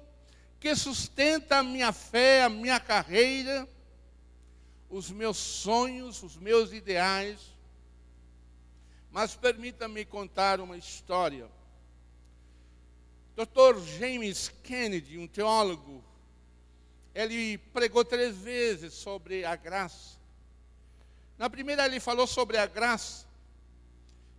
que 0.59 0.75
sustenta 0.75 1.59
a 1.59 1.63
minha 1.63 1.93
fé, 1.93 2.43
a 2.43 2.49
minha 2.49 2.77
carreira, 2.77 3.65
os 4.89 5.09
meus 5.09 5.37
sonhos, 5.37 6.21
os 6.23 6.35
meus 6.35 6.73
ideais. 6.73 7.39
Mas 9.11 9.33
permita-me 9.33 10.03
contar 10.03 10.59
uma 10.59 10.75
história. 10.75 11.49
Dr. 13.37 13.79
James 13.97 14.51
Kennedy, 14.61 15.17
um 15.17 15.29
teólogo 15.29 16.03
ele 17.13 17.57
pregou 17.71 18.03
três 18.03 18.35
vezes 18.35 18.93
sobre 18.93 19.45
a 19.45 19.55
graça. 19.55 20.17
Na 21.37 21.49
primeira, 21.49 21.85
ele 21.85 22.01
falou 22.01 22.27
sobre 22.27 22.57
a 22.57 22.65
graça. 22.65 23.25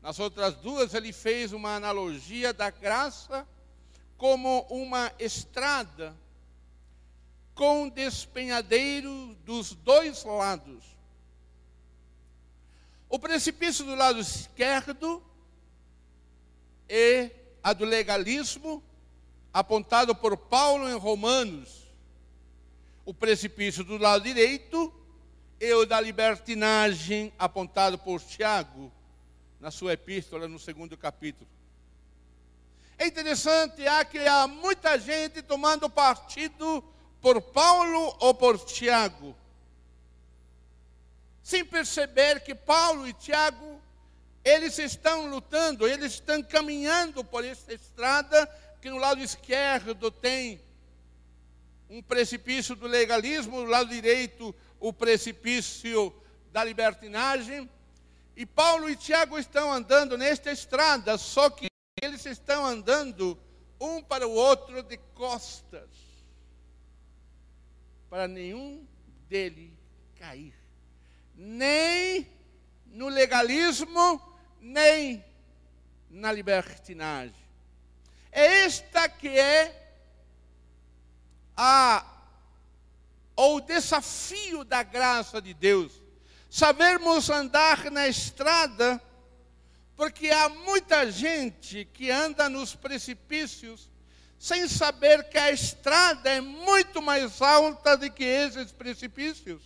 Nas 0.06 0.20
outras 0.20 0.54
duas, 0.54 0.94
ele 0.94 1.12
fez 1.12 1.52
uma 1.52 1.74
analogia 1.74 2.52
da 2.52 2.70
graça 2.70 3.44
como 4.16 4.60
uma 4.70 5.12
estrada 5.18 6.16
com 7.56 7.88
despenhadeiro 7.88 9.36
dos 9.44 9.72
dois 9.72 10.22
lados. 10.22 10.84
O 13.08 13.18
precipício 13.18 13.84
do 13.84 13.96
lado 13.96 14.20
esquerdo 14.20 15.20
é 16.88 17.32
a 17.60 17.72
do 17.72 17.84
legalismo, 17.84 18.80
apontado 19.52 20.14
por 20.14 20.36
Paulo 20.36 20.88
em 20.88 20.96
Romanos 20.96 21.82
o 23.04 23.12
precipício 23.12 23.82
do 23.82 23.98
lado 23.98 24.22
direito 24.22 24.94
e 25.60 25.74
o 25.74 25.84
da 25.84 26.00
libertinagem 26.00 27.32
apontado 27.36 27.98
por 27.98 28.22
Tiago 28.22 28.92
na 29.60 29.70
sua 29.70 29.92
epístola 29.94 30.48
no 30.48 30.58
segundo 30.58 30.96
capítulo. 30.96 31.48
É 32.98 33.06
interessante 33.06 33.86
há 33.86 34.04
que 34.04 34.18
há 34.18 34.46
muita 34.46 34.98
gente 34.98 35.42
tomando 35.42 35.88
partido 35.90 36.82
por 37.20 37.40
Paulo 37.40 38.16
ou 38.20 38.34
por 38.34 38.58
Tiago, 38.58 39.36
sem 41.42 41.64
perceber 41.64 42.40
que 42.40 42.54
Paulo 42.54 43.06
e 43.06 43.12
Tiago 43.12 43.80
eles 44.44 44.78
estão 44.78 45.28
lutando, 45.28 45.88
eles 45.88 46.12
estão 46.12 46.40
caminhando 46.40 47.24
por 47.24 47.44
essa 47.44 47.74
estrada 47.74 48.46
que 48.80 48.88
no 48.88 48.96
lado 48.96 49.20
esquerdo 49.20 50.08
tem 50.08 50.60
um 51.90 52.00
precipício 52.00 52.76
do 52.76 52.86
legalismo, 52.86 53.56
do 53.56 53.66
lado 53.66 53.90
direito, 53.90 54.54
o 54.78 54.92
precipício 54.92 56.14
da 56.52 56.62
libertinagem. 56.62 57.68
E 58.36 58.44
Paulo 58.44 58.90
e 58.90 58.94
Tiago 58.94 59.38
estão 59.38 59.72
andando 59.72 60.18
nesta 60.18 60.52
estrada, 60.52 61.16
só 61.16 61.48
que 61.48 61.68
eles 62.02 62.26
estão 62.26 62.66
andando 62.66 63.38
um 63.80 64.02
para 64.02 64.28
o 64.28 64.32
outro 64.32 64.82
de 64.82 64.98
costas, 65.14 65.88
para 68.10 68.28
nenhum 68.28 68.86
dele 69.26 69.72
cair, 70.18 70.54
nem 71.34 72.30
no 72.84 73.08
legalismo, 73.08 74.20
nem 74.60 75.24
na 76.10 76.30
libertinagem. 76.30 77.34
É 78.30 78.64
esta 78.64 79.08
que 79.08 79.28
é 79.28 79.94
a 81.56 82.04
ou 83.34 83.60
desafio 83.60 84.62
da 84.62 84.82
graça 84.82 85.40
de 85.40 85.54
Deus. 85.54 86.05
Sabermos 86.48 87.28
andar 87.28 87.90
na 87.90 88.08
estrada, 88.08 89.02
porque 89.96 90.30
há 90.30 90.48
muita 90.48 91.10
gente 91.10 91.84
que 91.86 92.10
anda 92.10 92.48
nos 92.48 92.74
precipícios 92.74 93.90
sem 94.38 94.68
saber 94.68 95.28
que 95.28 95.38
a 95.38 95.50
estrada 95.50 96.30
é 96.30 96.40
muito 96.40 97.00
mais 97.00 97.40
alta 97.40 97.96
do 97.96 98.10
que 98.10 98.24
esses 98.24 98.70
precipícios. 98.70 99.62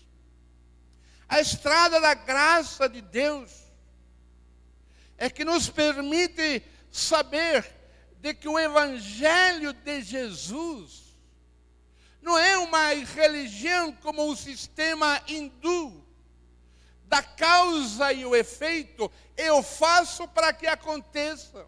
A 1.29 1.41
estrada 1.41 2.01
da 2.01 2.15
graça 2.15 2.89
de 2.89 3.01
Deus 3.01 3.51
é 5.19 5.29
que 5.29 5.45
nos 5.45 5.69
permite 5.69 6.63
saber 6.91 7.69
de 8.21 8.35
que 8.35 8.49
o 8.49 8.59
evangelho 8.59 9.73
de 9.73 10.03
Jesus 10.03 11.17
não 12.23 12.39
é 12.39 12.59
uma 12.59 12.89
religião 12.89 13.93
como 13.93 14.31
o 14.31 14.37
sistema 14.37 15.23
hindu, 15.27 16.05
da 17.11 17.25
causa 17.25 18.13
e 18.13 18.25
o 18.25 18.37
efeito, 18.37 19.11
eu 19.37 19.65
faço 19.65 20.29
para 20.29 20.53
que 20.53 20.69
aconteça. 20.69 21.67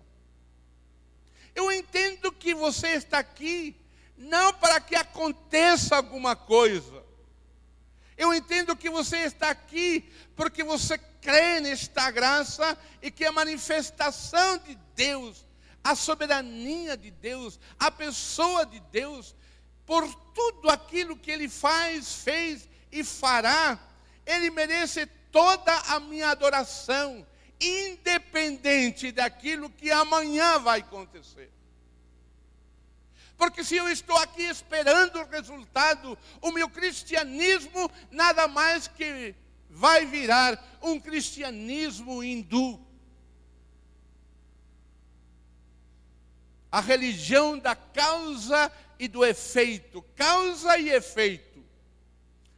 Eu 1.53 1.73
entendo 1.73 2.31
que 2.31 2.55
você 2.55 2.91
está 2.91 3.19
aqui 3.19 3.77
não 4.17 4.55
para 4.55 4.81
que 4.81 4.95
aconteça 4.95 5.97
alguma 5.97 6.37
coisa. 6.37 7.03
Eu 8.17 8.33
entendo 8.33 8.77
que 8.77 8.89
você 8.89 9.17
está 9.25 9.51
aqui 9.51 10.09
porque 10.37 10.63
você 10.63 10.97
crê 11.21 11.59
nesta 11.59 12.09
graça 12.13 12.79
e 13.03 13.11
que 13.11 13.25
a 13.25 13.33
manifestação 13.33 14.59
de 14.59 14.79
Deus, 14.95 15.45
a 15.83 15.97
soberania 15.97 16.97
de 16.97 17.11
Deus, 17.11 17.59
a 17.81 17.91
pessoa 17.91 18.65
de 18.65 18.79
Deus, 18.93 19.35
por 19.85 20.07
tudo 20.33 20.71
aquilo 20.71 21.17
que 21.17 21.33
ele 21.33 21.49
faz, 21.49 22.15
fez 22.15 22.69
e 22.93 23.03
fará, 23.03 23.77
ele 24.25 24.49
merece 24.51 25.05
toda 25.33 25.75
a 25.89 25.99
minha 25.99 26.29
adoração, 26.29 27.27
independente 27.59 29.11
daquilo 29.11 29.71
que 29.71 29.91
amanhã 29.91 30.59
vai 30.59 30.81
acontecer. 30.81 31.51
Porque 33.37 33.65
se 33.65 33.75
eu 33.75 33.89
estou 33.89 34.17
aqui 34.19 34.43
esperando 34.43 35.19
o 35.19 35.27
resultado, 35.27 36.17
o 36.41 36.53
meu 36.53 36.69
cristianismo 36.69 37.91
nada 38.11 38.47
mais 38.47 38.87
que 38.87 39.35
vai 39.69 40.07
virar 40.07 40.63
um 40.83 41.01
cristianismo 41.01 42.23
hindu. 42.23 42.79
A 46.71 46.81
religião 46.81 47.59
da 47.59 47.75
causa 47.75 48.71
e 48.99 49.09
do 49.09 49.25
efeito, 49.25 50.03
causa 50.15 50.79
e 50.79 50.91
efeito. 50.91 51.52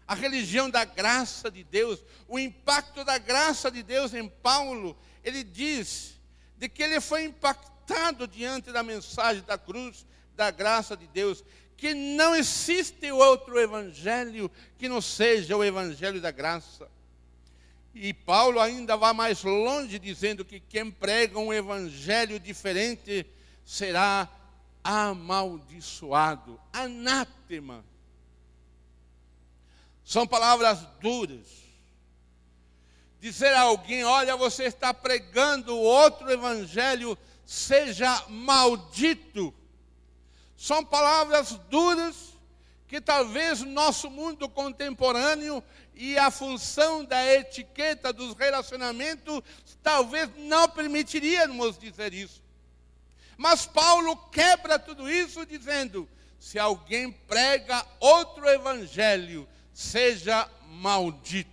A 0.06 0.14
religião 0.14 0.68
da 0.68 0.84
graça 0.84 1.50
de 1.50 1.64
Deus, 1.64 2.02
o 2.28 2.38
impacto 2.38 3.04
da 3.04 3.16
graça 3.18 3.70
de 3.70 3.82
Deus 3.82 4.12
em 4.12 4.28
Paulo, 4.28 4.96
ele 5.22 5.42
diz 5.42 6.20
de 6.56 6.68
que 6.68 6.82
ele 6.82 7.00
foi 7.00 7.24
impactado 7.24 8.28
diante 8.28 8.70
da 8.70 8.82
mensagem 8.82 9.42
da 9.44 9.56
cruz, 9.56 10.06
da 10.36 10.50
graça 10.50 10.96
de 10.96 11.06
Deus, 11.06 11.42
que 11.76 11.94
não 11.94 12.34
existe 12.34 13.10
outro 13.10 13.58
evangelho 13.58 14.50
que 14.78 14.88
não 14.88 15.00
seja 15.00 15.56
o 15.56 15.64
evangelho 15.64 16.20
da 16.20 16.30
graça. 16.30 16.88
E 17.94 18.12
Paulo 18.12 18.60
ainda 18.60 18.96
vai 18.96 19.12
mais 19.12 19.42
longe, 19.44 19.98
dizendo 19.98 20.44
que 20.44 20.58
quem 20.58 20.90
prega 20.90 21.38
um 21.38 21.52
evangelho 21.52 22.40
diferente 22.40 23.24
será 23.64 24.28
amaldiçoado, 24.82 26.60
anátema. 26.72 27.84
São 30.04 30.26
palavras 30.26 30.80
duras 31.00 31.64
dizer 33.24 33.54
a 33.54 33.62
alguém: 33.62 34.04
olha, 34.04 34.36
você 34.36 34.64
está 34.64 34.92
pregando 34.92 35.74
outro 35.74 36.30
evangelho, 36.30 37.16
seja 37.46 38.22
maldito. 38.28 39.54
São 40.58 40.84
palavras 40.84 41.52
duras 41.70 42.34
que 42.86 43.00
talvez 43.00 43.62
nosso 43.62 44.10
mundo 44.10 44.46
contemporâneo 44.46 45.64
e 45.94 46.18
a 46.18 46.30
função 46.30 47.02
da 47.02 47.24
etiqueta 47.34 48.12
dos 48.12 48.34
relacionamentos 48.34 49.42
talvez 49.82 50.28
não 50.36 50.68
permitiríamos 50.68 51.78
dizer 51.78 52.12
isso. 52.12 52.42
Mas 53.38 53.64
Paulo 53.64 54.16
quebra 54.30 54.78
tudo 54.78 55.10
isso 55.10 55.46
dizendo: 55.46 56.06
se 56.38 56.58
alguém 56.58 57.10
prega 57.10 57.86
outro 57.98 58.46
evangelho, 58.46 59.48
seja 59.74 60.48
maldito. 60.68 61.50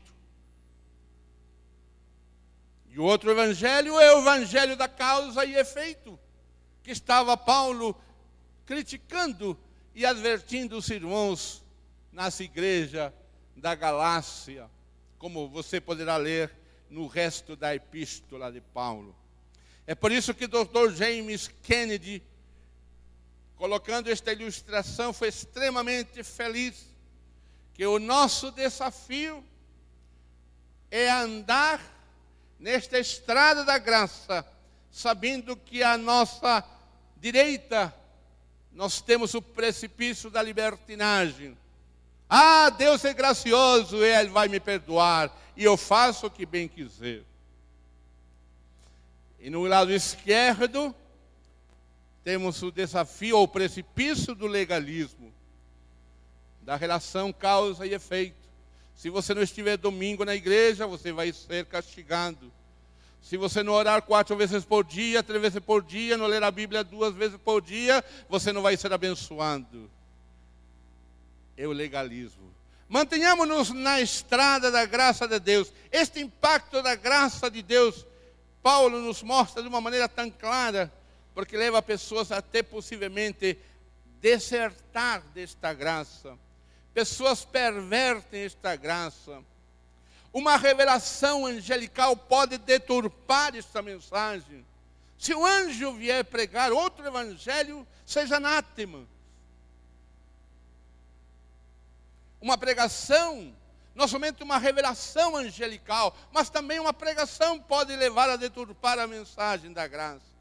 E 2.92 3.00
o 3.00 3.04
outro 3.04 3.32
evangelho 3.32 4.00
é 4.00 4.16
o 4.16 4.20
evangelho 4.20 4.78
da 4.78 4.88
causa 4.88 5.44
e 5.44 5.56
efeito, 5.56 6.20
que 6.84 6.92
estava 6.92 7.36
Paulo 7.36 8.00
criticando 8.66 9.58
e 9.96 10.06
advertindo 10.06 10.78
os 10.78 10.90
irmãos 10.90 11.64
nessa 12.12 12.44
igreja 12.44 13.14
da 13.56 13.74
Galácia, 13.74 14.70
como 15.18 15.50
você 15.50 15.82
poderá 15.82 16.18
ler 16.18 16.54
no 16.90 17.08
resto 17.08 17.56
da 17.56 17.74
epístola 17.74 18.52
de 18.52 18.62
Paulo. 18.62 19.16
É 19.88 19.96
por 19.96 20.12
isso 20.12 20.34
que 20.34 20.46
o 20.46 20.48
Dr. 20.48 20.92
James 20.94 21.48
Kennedy, 21.64 22.22
colocando 23.56 24.10
esta 24.10 24.32
ilustração, 24.32 25.12
foi 25.12 25.30
extremamente 25.30 26.24
feliz 26.24 26.91
que 27.74 27.86
o 27.86 28.00
nosso 28.00 28.52
desafio 28.52 29.44
é 30.90 31.10
andar 31.10 31.82
nesta 32.60 33.00
estrada 33.00 33.64
da 33.64 33.78
graça, 33.78 34.46
sabendo 34.92 35.56
que 35.56 35.82
à 35.82 35.98
nossa 35.98 36.64
direita 37.18 37.94
nós 38.72 39.02
temos 39.02 39.34
o 39.34 39.42
precipício 39.42 40.30
da 40.30 40.42
libertinagem. 40.42 41.58
Ah, 42.30 42.70
Deus 42.70 43.04
é 43.04 43.14
gracioso, 43.14 44.04
Ele 44.04 44.30
vai 44.30 44.48
me 44.48 44.60
perdoar, 44.60 45.36
e 45.56 45.64
eu 45.64 45.76
faço 45.76 46.28
o 46.28 46.32
que 46.32 46.46
bem 46.46 46.68
quiser. 46.68 47.24
E 49.40 49.50
no 49.50 49.64
lado 49.66 49.92
esquerdo, 49.92 50.96
temos 52.24 52.62
o 52.62 52.72
desafio 52.72 53.38
ou 53.38 53.48
precipício 53.48 54.36
do 54.36 54.46
legalismo, 54.46 55.34
da 56.62 56.76
relação 56.76 57.34
causa 57.34 57.86
e 57.86 57.94
efeito. 57.94 58.50
Se 58.96 59.10
você 59.10 59.34
não 59.34 59.42
estiver 59.42 59.78
domingo 59.78 60.24
na 60.24 60.36
igreja, 60.36 60.86
você 60.86 61.12
vai 61.12 61.34
ser 61.34 61.66
castigado. 61.66 62.52
Se 63.22 63.38
você 63.38 63.62
não 63.62 63.74
orar 63.74 64.02
quatro 64.02 64.36
vezes 64.36 64.66
por 64.66 64.84
dia, 64.84 65.22
três 65.22 65.42
vezes 65.42 65.60
por 65.60 65.84
dia, 65.84 66.18
não 66.18 66.28
ler 66.28 66.44
a 66.44 66.52
Bíblia 66.52 66.84
duas 66.84 67.14
vezes 67.14 67.38
por 67.38 67.62
dia, 67.62 68.04
você 68.28 68.52
não 68.52 68.62
vai 68.62 68.76
ser 68.76 68.92
abençoado. 68.92 69.90
É 71.56 71.68
o 71.68 71.72
legalismo. 71.72 72.52
Mantenhamos-nos 72.90 73.70
na 73.70 74.02
estrada 74.02 74.70
da 74.70 74.86
graça 74.86 75.28
de 75.28 75.40
Deus. 75.40 75.72
Este 75.92 76.20
impacto 76.20 76.82
da 76.82 76.96
graça 76.96 77.50
de 77.50 77.62
Deus, 77.62 78.06
Paulo 78.62 79.00
nos 79.00 79.24
mostra 79.24 79.62
de 79.62 79.68
uma 79.68 79.80
maneira 79.80 80.10
tão 80.10 80.30
clara, 80.30 80.92
porque 81.34 81.56
leva 81.56 81.82
pessoas 81.82 82.32
até 82.32 82.62
possivelmente 82.62 83.58
desertar 84.20 85.22
desta 85.34 85.74
graça. 85.74 86.38
Pessoas 86.94 87.46
pervertem 87.46 88.44
esta 88.44 88.76
graça. 88.76 89.42
Uma 90.34 90.58
revelação 90.58 91.46
angelical 91.46 92.16
pode 92.16 92.58
deturpar 92.58 93.56
esta 93.56 93.82
mensagem. 93.82 94.66
Se 95.18 95.34
o 95.34 95.46
anjo 95.46 95.94
vier 95.94 96.26
pregar 96.26 96.72
outro 96.72 97.06
evangelho, 97.06 97.88
seja 98.06 98.38
anátema. 98.38 99.06
Uma 102.42 102.58
pregação, 102.58 103.56
não 103.94 104.08
somente 104.08 104.42
uma 104.42 104.58
revelação 104.58 105.36
angelical, 105.36 106.16
mas 106.32 106.50
também 106.50 106.80
uma 106.80 106.94
pregação 106.94 107.60
pode 107.60 107.96
levar 107.96 108.30
a 108.30 108.36
deturpar 108.36 108.98
a 108.98 109.06
mensagem 109.06 109.72
da 109.72 109.86
graça. 109.86 110.32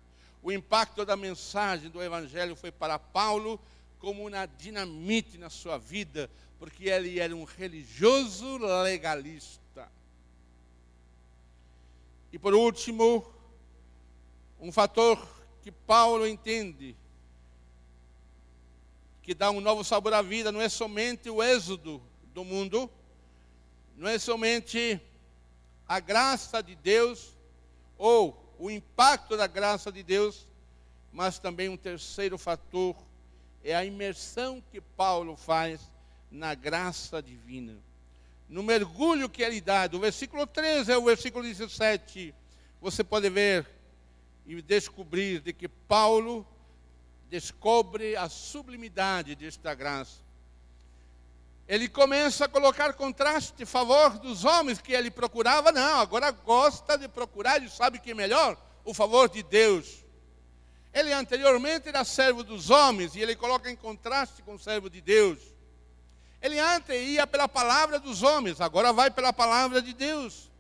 O 0.43 0.51
impacto 0.51 1.05
da 1.05 1.17
mensagem 1.17 1.91
do 1.91 2.03
evangelho 2.03 2.57
foi 2.57 2.73
para 2.73 2.99
Paulo 2.99 3.61
como 4.01 4.27
uma 4.27 4.47
dinamite 4.47 5.37
na 5.37 5.51
sua 5.51 5.79
vida, 5.79 6.31
porque 6.59 6.89
ele 6.89 7.21
era 7.21 7.37
um 7.37 7.45
religioso 7.45 8.57
legalista. 8.83 9.87
E 12.33 12.39
por 12.39 12.55
último, 12.55 13.25
um 14.59 14.73
fator 14.73 15.19
que 15.63 15.71
Paulo 15.71 16.27
entende 16.27 16.97
que 19.23 19.35
dá 19.35 19.51
um 19.51 19.61
novo 19.61 19.85
sabor 19.85 20.15
à 20.15 20.23
vida 20.23 20.51
não 20.51 20.61
é 20.61 20.69
somente 20.69 21.29
o 21.29 21.43
êxodo 21.43 22.03
do 22.33 22.43
mundo, 22.43 22.91
não 23.97 24.09
é 24.09 24.19
somente 24.19 24.99
a 25.87 26.01
graça 26.01 26.63
de 26.63 26.75
Deus 26.75 27.37
ou 27.99 28.55
o 28.59 28.71
impacto 28.71 29.37
da 29.37 29.47
graça 29.47 29.93
de 29.93 30.03
Deus, 30.03 30.47
mas 31.13 31.39
também 31.39 31.69
um 31.69 31.77
terceiro 31.77 32.39
fator 32.39 32.97
é 33.63 33.75
a 33.75 33.85
imersão 33.85 34.63
que 34.71 34.81
Paulo 34.81 35.37
faz 35.37 35.81
na 36.31 36.55
graça 36.55 37.23
divina. 37.23 37.77
No 38.49 38.63
mergulho 38.63 39.29
que 39.29 39.43
ele 39.43 39.61
dá, 39.61 39.87
do 39.87 40.01
versículo 40.01 40.47
13 40.47 40.93
ao 40.93 41.05
versículo 41.05 41.45
17, 41.45 42.35
você 42.81 43.05
pode 43.05 43.29
ver 43.31 43.67
e 44.47 44.61
descobrir 44.61 45.41
de 45.41 45.53
que 45.53 45.69
Paulo 45.69 46.47
descobre 47.29 48.17
a 48.17 48.29
sublimidade 48.29 49.37
desta 49.37 49.75
graça. 49.75 50.19
Ele 51.69 51.89
começa 51.89 52.47
a 52.47 52.49
colocar 52.49 52.95
contraste 52.95 53.63
a 53.63 53.67
favor 53.67 54.19
dos 54.19 54.45
homens 54.45 54.81
que 54.81 54.93
ele 54.93 55.09
procurava, 55.09 55.71
não, 55.71 56.01
agora 56.01 56.33
gosta 56.33 56.99
de 56.99 57.07
procurar 57.07 57.63
e 57.63 57.71
sabe 57.71 58.01
que 58.01 58.11
é 58.11 58.15
melhor 58.15 58.57
o 58.85 58.93
favor 58.93 59.29
de 59.29 59.45
Deus. 59.45 60.05
Ele 60.93 61.13
anteriormente 61.13 61.89
era 61.89 62.05
servo 62.05 62.43
dos 62.43 62.69
homens 62.69 63.15
e 63.15 63.21
ele 63.21 63.37
coloca 63.37 63.71
em 63.71 63.77
contraste 63.77 64.43
com 64.43 64.55
o 64.55 64.59
servo 64.59 64.91
de 64.91 65.01
Deus. 65.01 65.39
Ele 66.43 66.59
antes 66.59 66.95
ia 66.95 67.27
pela 67.27 67.47
palavra 67.47 67.99
dos 67.99 68.23
homens, 68.23 68.61
agora 68.61 68.93
vai 68.93 69.11
pela 69.11 69.33
palavra 69.33 69.81
de 69.81 69.93
Deus. 69.93 70.51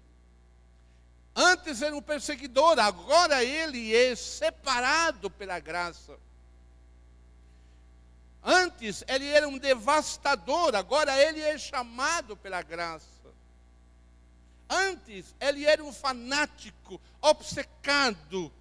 Antes 1.34 1.80
era 1.80 1.96
um 1.96 2.02
perseguidor, 2.02 2.78
agora 2.78 3.42
ele 3.42 3.94
é 3.94 4.14
separado 4.14 5.30
pela 5.30 5.58
graça. 5.58 6.18
Antes 8.42 9.04
ele 9.08 9.26
era 9.26 9.48
um 9.48 9.58
devastador, 9.58 10.74
agora 10.74 11.16
ele 11.20 11.40
é 11.40 11.58
chamado 11.58 12.36
pela 12.36 12.62
graça. 12.62 13.06
Antes 14.68 15.34
ele 15.40 15.64
era 15.64 15.82
um 15.82 15.92
fanático, 15.92 17.00
obcecado, 17.20 18.52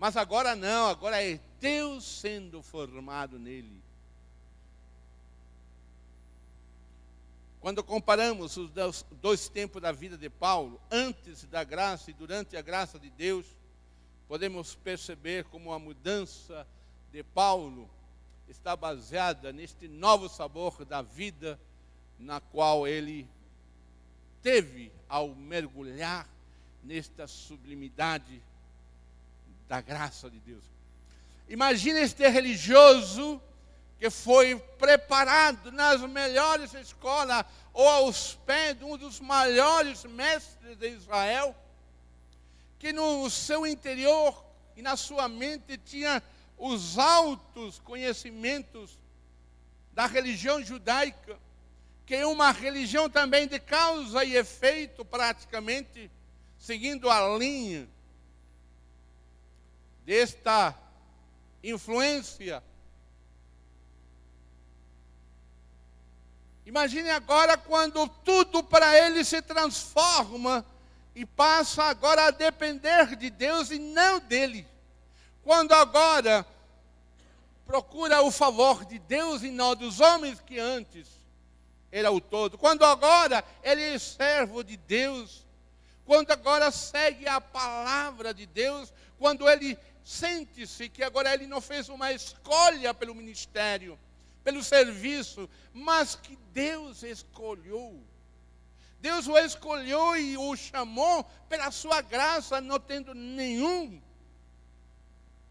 mas 0.00 0.16
agora 0.16 0.56
não, 0.56 0.86
agora 0.86 1.22
é 1.22 1.38
Deus 1.60 2.06
sendo 2.06 2.62
formado 2.62 3.38
nele. 3.38 3.82
Quando 7.60 7.84
comparamos 7.84 8.56
os 8.56 8.70
dois 9.20 9.50
tempos 9.50 9.82
da 9.82 9.92
vida 9.92 10.16
de 10.16 10.30
Paulo, 10.30 10.80
antes 10.90 11.44
da 11.44 11.62
graça 11.62 12.10
e 12.10 12.14
durante 12.14 12.56
a 12.56 12.62
graça 12.62 12.98
de 12.98 13.10
Deus, 13.10 13.44
podemos 14.26 14.74
perceber 14.74 15.44
como 15.44 15.70
a 15.70 15.78
mudança 15.78 16.66
de 17.12 17.22
Paulo 17.22 17.86
está 18.48 18.74
baseada 18.74 19.52
neste 19.52 19.86
novo 19.86 20.30
sabor 20.30 20.82
da 20.86 21.02
vida 21.02 21.60
na 22.18 22.40
qual 22.40 22.88
ele 22.88 23.28
teve 24.40 24.90
ao 25.06 25.34
mergulhar 25.34 26.26
nesta 26.82 27.26
sublimidade 27.26 28.42
da 29.70 29.80
graça 29.80 30.28
de 30.28 30.40
Deus. 30.40 30.64
Imagina 31.48 32.00
este 32.00 32.28
religioso 32.28 33.40
que 34.00 34.10
foi 34.10 34.58
preparado 34.80 35.70
nas 35.70 36.00
melhores 36.00 36.74
escolas 36.74 37.44
ou 37.72 37.88
aos 37.88 38.34
pés 38.44 38.76
de 38.76 38.84
um 38.84 38.96
dos 38.96 39.20
maiores 39.20 40.02
mestres 40.06 40.76
de 40.76 40.88
Israel, 40.88 41.54
que 42.80 42.92
no 42.92 43.30
seu 43.30 43.64
interior 43.64 44.44
e 44.74 44.82
na 44.82 44.96
sua 44.96 45.28
mente 45.28 45.78
tinha 45.78 46.20
os 46.58 46.98
altos 46.98 47.78
conhecimentos 47.78 48.98
da 49.92 50.06
religião 50.06 50.60
judaica, 50.60 51.38
que 52.04 52.16
é 52.16 52.26
uma 52.26 52.50
religião 52.50 53.08
também 53.08 53.46
de 53.46 53.60
causa 53.60 54.24
e 54.24 54.34
efeito, 54.34 55.04
praticamente, 55.04 56.10
seguindo 56.58 57.08
a 57.08 57.38
linha 57.38 57.88
desta 60.10 60.76
influência. 61.62 62.60
Imagine 66.66 67.10
agora 67.10 67.56
quando 67.56 68.08
tudo 68.08 68.60
para 68.60 68.98
ele 69.06 69.24
se 69.24 69.40
transforma 69.40 70.66
e 71.14 71.24
passa 71.24 71.84
agora 71.84 72.26
a 72.26 72.30
depender 72.32 73.14
de 73.14 73.30
Deus 73.30 73.70
e 73.70 73.78
não 73.78 74.18
dele. 74.18 74.66
Quando 75.44 75.70
agora 75.74 76.44
procura 77.64 78.20
o 78.22 78.32
favor 78.32 78.84
de 78.84 78.98
Deus 78.98 79.44
e 79.44 79.50
não 79.52 79.76
dos 79.76 80.00
homens 80.00 80.40
que 80.40 80.58
antes 80.58 81.06
era 81.92 82.10
o 82.10 82.20
todo. 82.20 82.58
Quando 82.58 82.84
agora 82.84 83.44
ele 83.62 83.94
é 83.94 83.96
servo 83.96 84.64
de 84.64 84.76
Deus, 84.76 85.46
quando 86.04 86.32
agora 86.32 86.72
segue 86.72 87.28
a 87.28 87.40
palavra 87.40 88.34
de 88.34 88.44
Deus, 88.44 88.92
quando 89.20 89.48
ele 89.48 89.78
sente-se 90.04 90.88
que 90.88 91.02
agora 91.02 91.32
ele 91.34 91.46
não 91.46 91.60
fez 91.60 91.88
uma 91.88 92.12
escolha 92.12 92.92
pelo 92.94 93.14
ministério, 93.14 93.98
pelo 94.42 94.62
serviço, 94.62 95.48
mas 95.72 96.14
que 96.14 96.36
Deus 96.52 97.02
escolheu. 97.02 98.02
Deus 99.00 99.26
o 99.26 99.38
escolheu 99.38 100.16
e 100.16 100.36
o 100.36 100.54
chamou 100.56 101.24
pela 101.48 101.70
sua 101.70 102.02
graça, 102.02 102.60
não 102.60 102.78
tendo 102.78 103.14
nenhum 103.14 104.00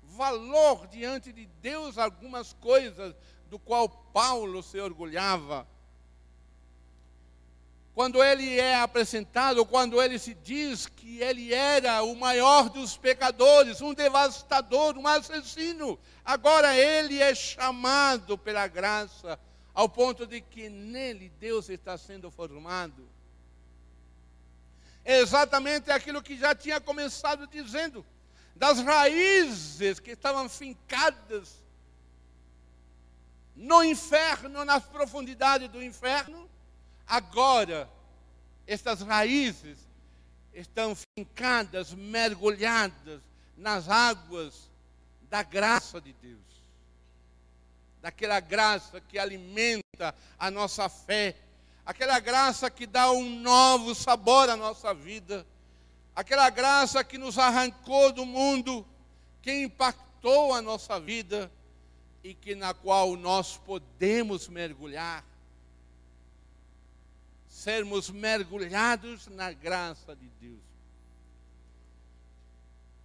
valor 0.04 0.88
diante 0.88 1.32
de 1.32 1.46
Deus 1.62 1.98
algumas 1.98 2.54
coisas 2.54 3.16
do 3.50 3.58
qual 3.58 3.90
Paulo 3.90 4.62
se 4.62 4.80
orgulhava. 4.80 5.68
Quando 8.00 8.24
ele 8.24 8.58
é 8.58 8.80
apresentado, 8.80 9.66
quando 9.66 10.02
ele 10.02 10.18
se 10.18 10.34
diz 10.34 10.88
que 10.88 11.22
ele 11.22 11.54
era 11.54 12.02
o 12.02 12.16
maior 12.16 12.70
dos 12.70 12.96
pecadores, 12.96 13.82
um 13.82 13.94
devastador, 13.94 14.98
um 14.98 15.06
assassino, 15.06 16.00
agora 16.24 16.74
ele 16.78 17.22
é 17.22 17.36
chamado 17.36 18.38
pela 18.38 18.66
graça, 18.68 19.38
ao 19.74 19.90
ponto 19.90 20.26
de 20.26 20.40
que 20.40 20.70
nele 20.70 21.28
Deus 21.42 21.68
está 21.68 21.98
sendo 21.98 22.32
formado. 22.32 23.06
É 25.04 25.20
exatamente 25.20 25.92
aquilo 25.92 26.24
que 26.24 26.38
já 26.38 26.56
tinha 26.56 26.80
começado 26.80 27.46
dizendo 27.48 28.06
das 28.56 28.80
raízes 28.80 30.00
que 30.00 30.12
estavam 30.12 30.48
fincadas 30.48 31.54
no 33.58 33.84
inferno, 33.84 34.64
nas 34.64 34.86
profundidades 34.86 35.68
do 35.68 35.84
inferno, 35.84 36.49
agora 37.10 37.89
estas 38.67 39.02
raízes 39.02 39.80
estão 40.54 40.95
fincadas, 41.17 41.91
mergulhadas 41.91 43.22
nas 43.58 43.89
águas 43.89 44.69
da 45.24 45.43
graça 45.43 46.00
de 46.00 46.13
Deus. 46.13 46.39
Daquela 48.02 48.39
graça 48.39 49.02
que 49.02 49.19
alimenta 49.19 50.15
a 50.38 50.50
nossa 50.50 50.88
fé, 50.88 51.36
aquela 51.86 52.19
graça 52.19 52.69
que 52.69 52.86
dá 52.86 53.12
um 53.12 53.41
novo 53.41 53.93
sabor 53.95 54.50
à 54.50 54.56
nossa 54.56 54.93
vida. 54.93 55.45
Aquela 56.15 56.50
graça 56.50 57.02
que 57.02 57.17
nos 57.17 57.38
arrancou 57.38 58.12
do 58.12 58.26
mundo, 58.26 58.86
que 59.41 59.63
impactou 59.63 60.54
a 60.54 60.62
nossa 60.62 61.00
vida 61.00 61.50
e 62.22 62.34
que 62.34 62.56
na 62.56 62.74
qual 62.74 63.15
nós 63.15 63.56
podemos 63.58 64.50
mergulhar, 64.50 65.24
sermos 67.60 68.10
mergulhados 68.10 69.28
na 69.28 69.52
graça 69.52 70.15
de 70.15 70.30
Deus. 70.39 70.63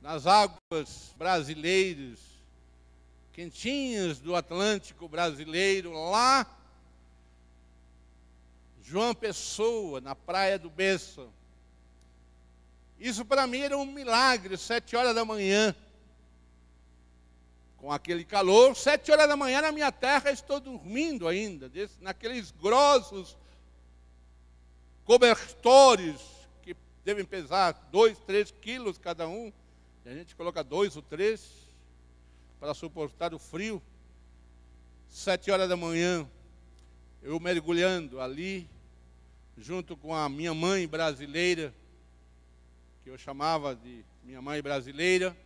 nas 0.00 0.24
águas 0.24 1.12
brasileiras, 1.18 2.20
quentinhas 3.32 4.20
do 4.20 4.36
Atlântico 4.36 5.08
brasileiro, 5.08 5.92
lá, 5.92 6.57
João 8.88 9.14
Pessoa, 9.14 10.00
na 10.00 10.14
praia 10.14 10.58
do 10.58 10.70
Bessa. 10.70 11.26
Isso 12.98 13.22
para 13.22 13.46
mim 13.46 13.58
era 13.58 13.76
um 13.76 13.84
milagre, 13.84 14.56
sete 14.56 14.96
horas 14.96 15.14
da 15.14 15.26
manhã. 15.26 15.76
Com 17.76 17.92
aquele 17.92 18.24
calor, 18.24 18.74
sete 18.74 19.12
horas 19.12 19.28
da 19.28 19.36
manhã 19.36 19.60
na 19.60 19.70
minha 19.70 19.92
terra 19.92 20.30
estou 20.30 20.58
dormindo 20.58 21.28
ainda, 21.28 21.68
desse, 21.68 22.02
naqueles 22.02 22.50
grossos 22.50 23.36
cobertores 25.04 26.18
que 26.62 26.74
devem 27.04 27.26
pesar 27.26 27.72
dois, 27.92 28.18
três 28.20 28.50
quilos 28.50 28.96
cada 28.96 29.28
um. 29.28 29.52
E 30.06 30.08
a 30.08 30.14
gente 30.14 30.34
coloca 30.34 30.64
dois 30.64 30.96
ou 30.96 31.02
três 31.02 31.46
para 32.58 32.72
suportar 32.72 33.34
o 33.34 33.38
frio. 33.38 33.82
Sete 35.10 35.50
horas 35.50 35.68
da 35.68 35.76
manhã, 35.76 36.26
eu 37.22 37.38
mergulhando 37.38 38.18
ali, 38.18 38.68
junto 39.60 39.96
com 39.96 40.14
a 40.14 40.28
minha 40.28 40.54
mãe 40.54 40.86
brasileira, 40.86 41.74
que 43.02 43.10
eu 43.10 43.18
chamava 43.18 43.74
de 43.74 44.04
minha 44.24 44.40
mãe 44.40 44.62
brasileira, 44.62 45.36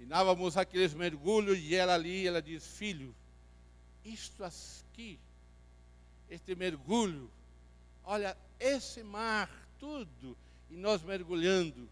e 0.00 0.04
dávamos 0.04 0.56
aqueles 0.56 0.94
mergulhos, 0.94 1.58
e 1.58 1.74
ela 1.74 1.94
ali, 1.94 2.26
ela 2.26 2.40
diz, 2.40 2.66
filho, 2.66 3.14
isto 4.04 4.44
aqui, 4.44 5.18
este 6.30 6.54
mergulho, 6.54 7.30
Olha, 8.10 8.34
esse 8.58 9.02
mar, 9.02 9.50
tudo, 9.78 10.34
e 10.70 10.76
nós 10.78 11.02
mergulhando, 11.02 11.86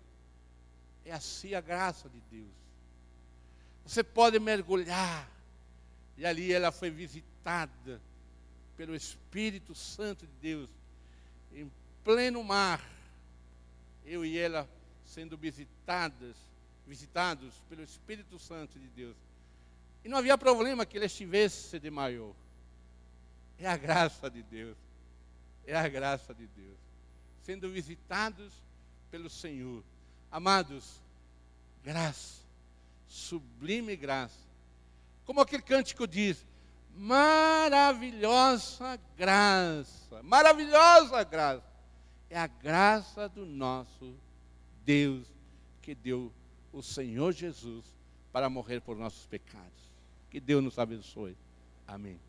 é 1.05 1.13
assim 1.13 1.53
a 1.53 1.61
graça 1.61 2.09
de 2.09 2.19
Deus. 2.31 2.55
Você 3.85 4.03
pode 4.03 4.39
mergulhar, 4.39 5.31
e 6.17 6.25
ali 6.25 6.51
ela 6.51 6.73
foi 6.73 6.89
visitada 6.89 8.01
pelo 8.79 8.95
Espírito 8.95 9.75
Santo 9.75 10.27
de 10.27 10.33
Deus, 10.41 10.71
pleno 12.07 12.43
mar, 12.43 12.81
eu 14.07 14.25
e 14.25 14.39
ela 14.39 14.67
sendo 15.05 15.37
visitadas, 15.37 16.37
visitados 16.87 17.53
pelo 17.69 17.83
Espírito 17.83 18.39
Santo 18.39 18.79
de 18.79 18.87
Deus. 18.87 19.17
E 20.03 20.09
não 20.09 20.19
havia 20.19 20.39
problema 20.39 20.87
que 20.87 20.97
ele 20.97 21.07
estivesse 21.07 21.79
de 21.79 21.91
maior. 21.91 22.33
É 23.59 23.67
a 23.67 23.77
graça 23.77 24.31
de 24.31 24.43
Deus 24.43 24.77
é 25.67 25.77
a 25.77 25.89
graça 25.89 26.33
de 26.33 26.47
Deus. 26.47 26.79
Sendo 27.43 27.69
visitados 27.69 28.53
pelo 29.11 29.29
Senhor. 29.29 29.83
Amados, 30.31 31.03
graça, 31.83 32.41
sublime 33.09 33.97
graça. 33.97 34.47
Como 35.25 35.41
aquele 35.41 35.63
cântico 35.63 36.07
diz, 36.07 36.47
maravilhosa 36.97 38.97
graça, 39.17 40.23
maravilhosa 40.23 41.25
graça. 41.25 41.76
É 42.29 42.39
a 42.39 42.47
graça 42.47 43.29
do 43.29 43.47
nosso 43.47 44.15
Deus 44.85 45.27
que 45.81 45.95
deu 45.95 46.33
o 46.73 46.83
Senhor 46.83 47.33
Jesus 47.33 47.85
para 48.33 48.51
morrer 48.51 48.81
por 48.81 48.97
nossos 48.97 49.27
pecados. 49.27 49.93
Que 50.31 50.41
Deus 50.41 50.63
nos 50.63 50.79
abençoe. 50.79 51.37
Amém. 51.87 52.26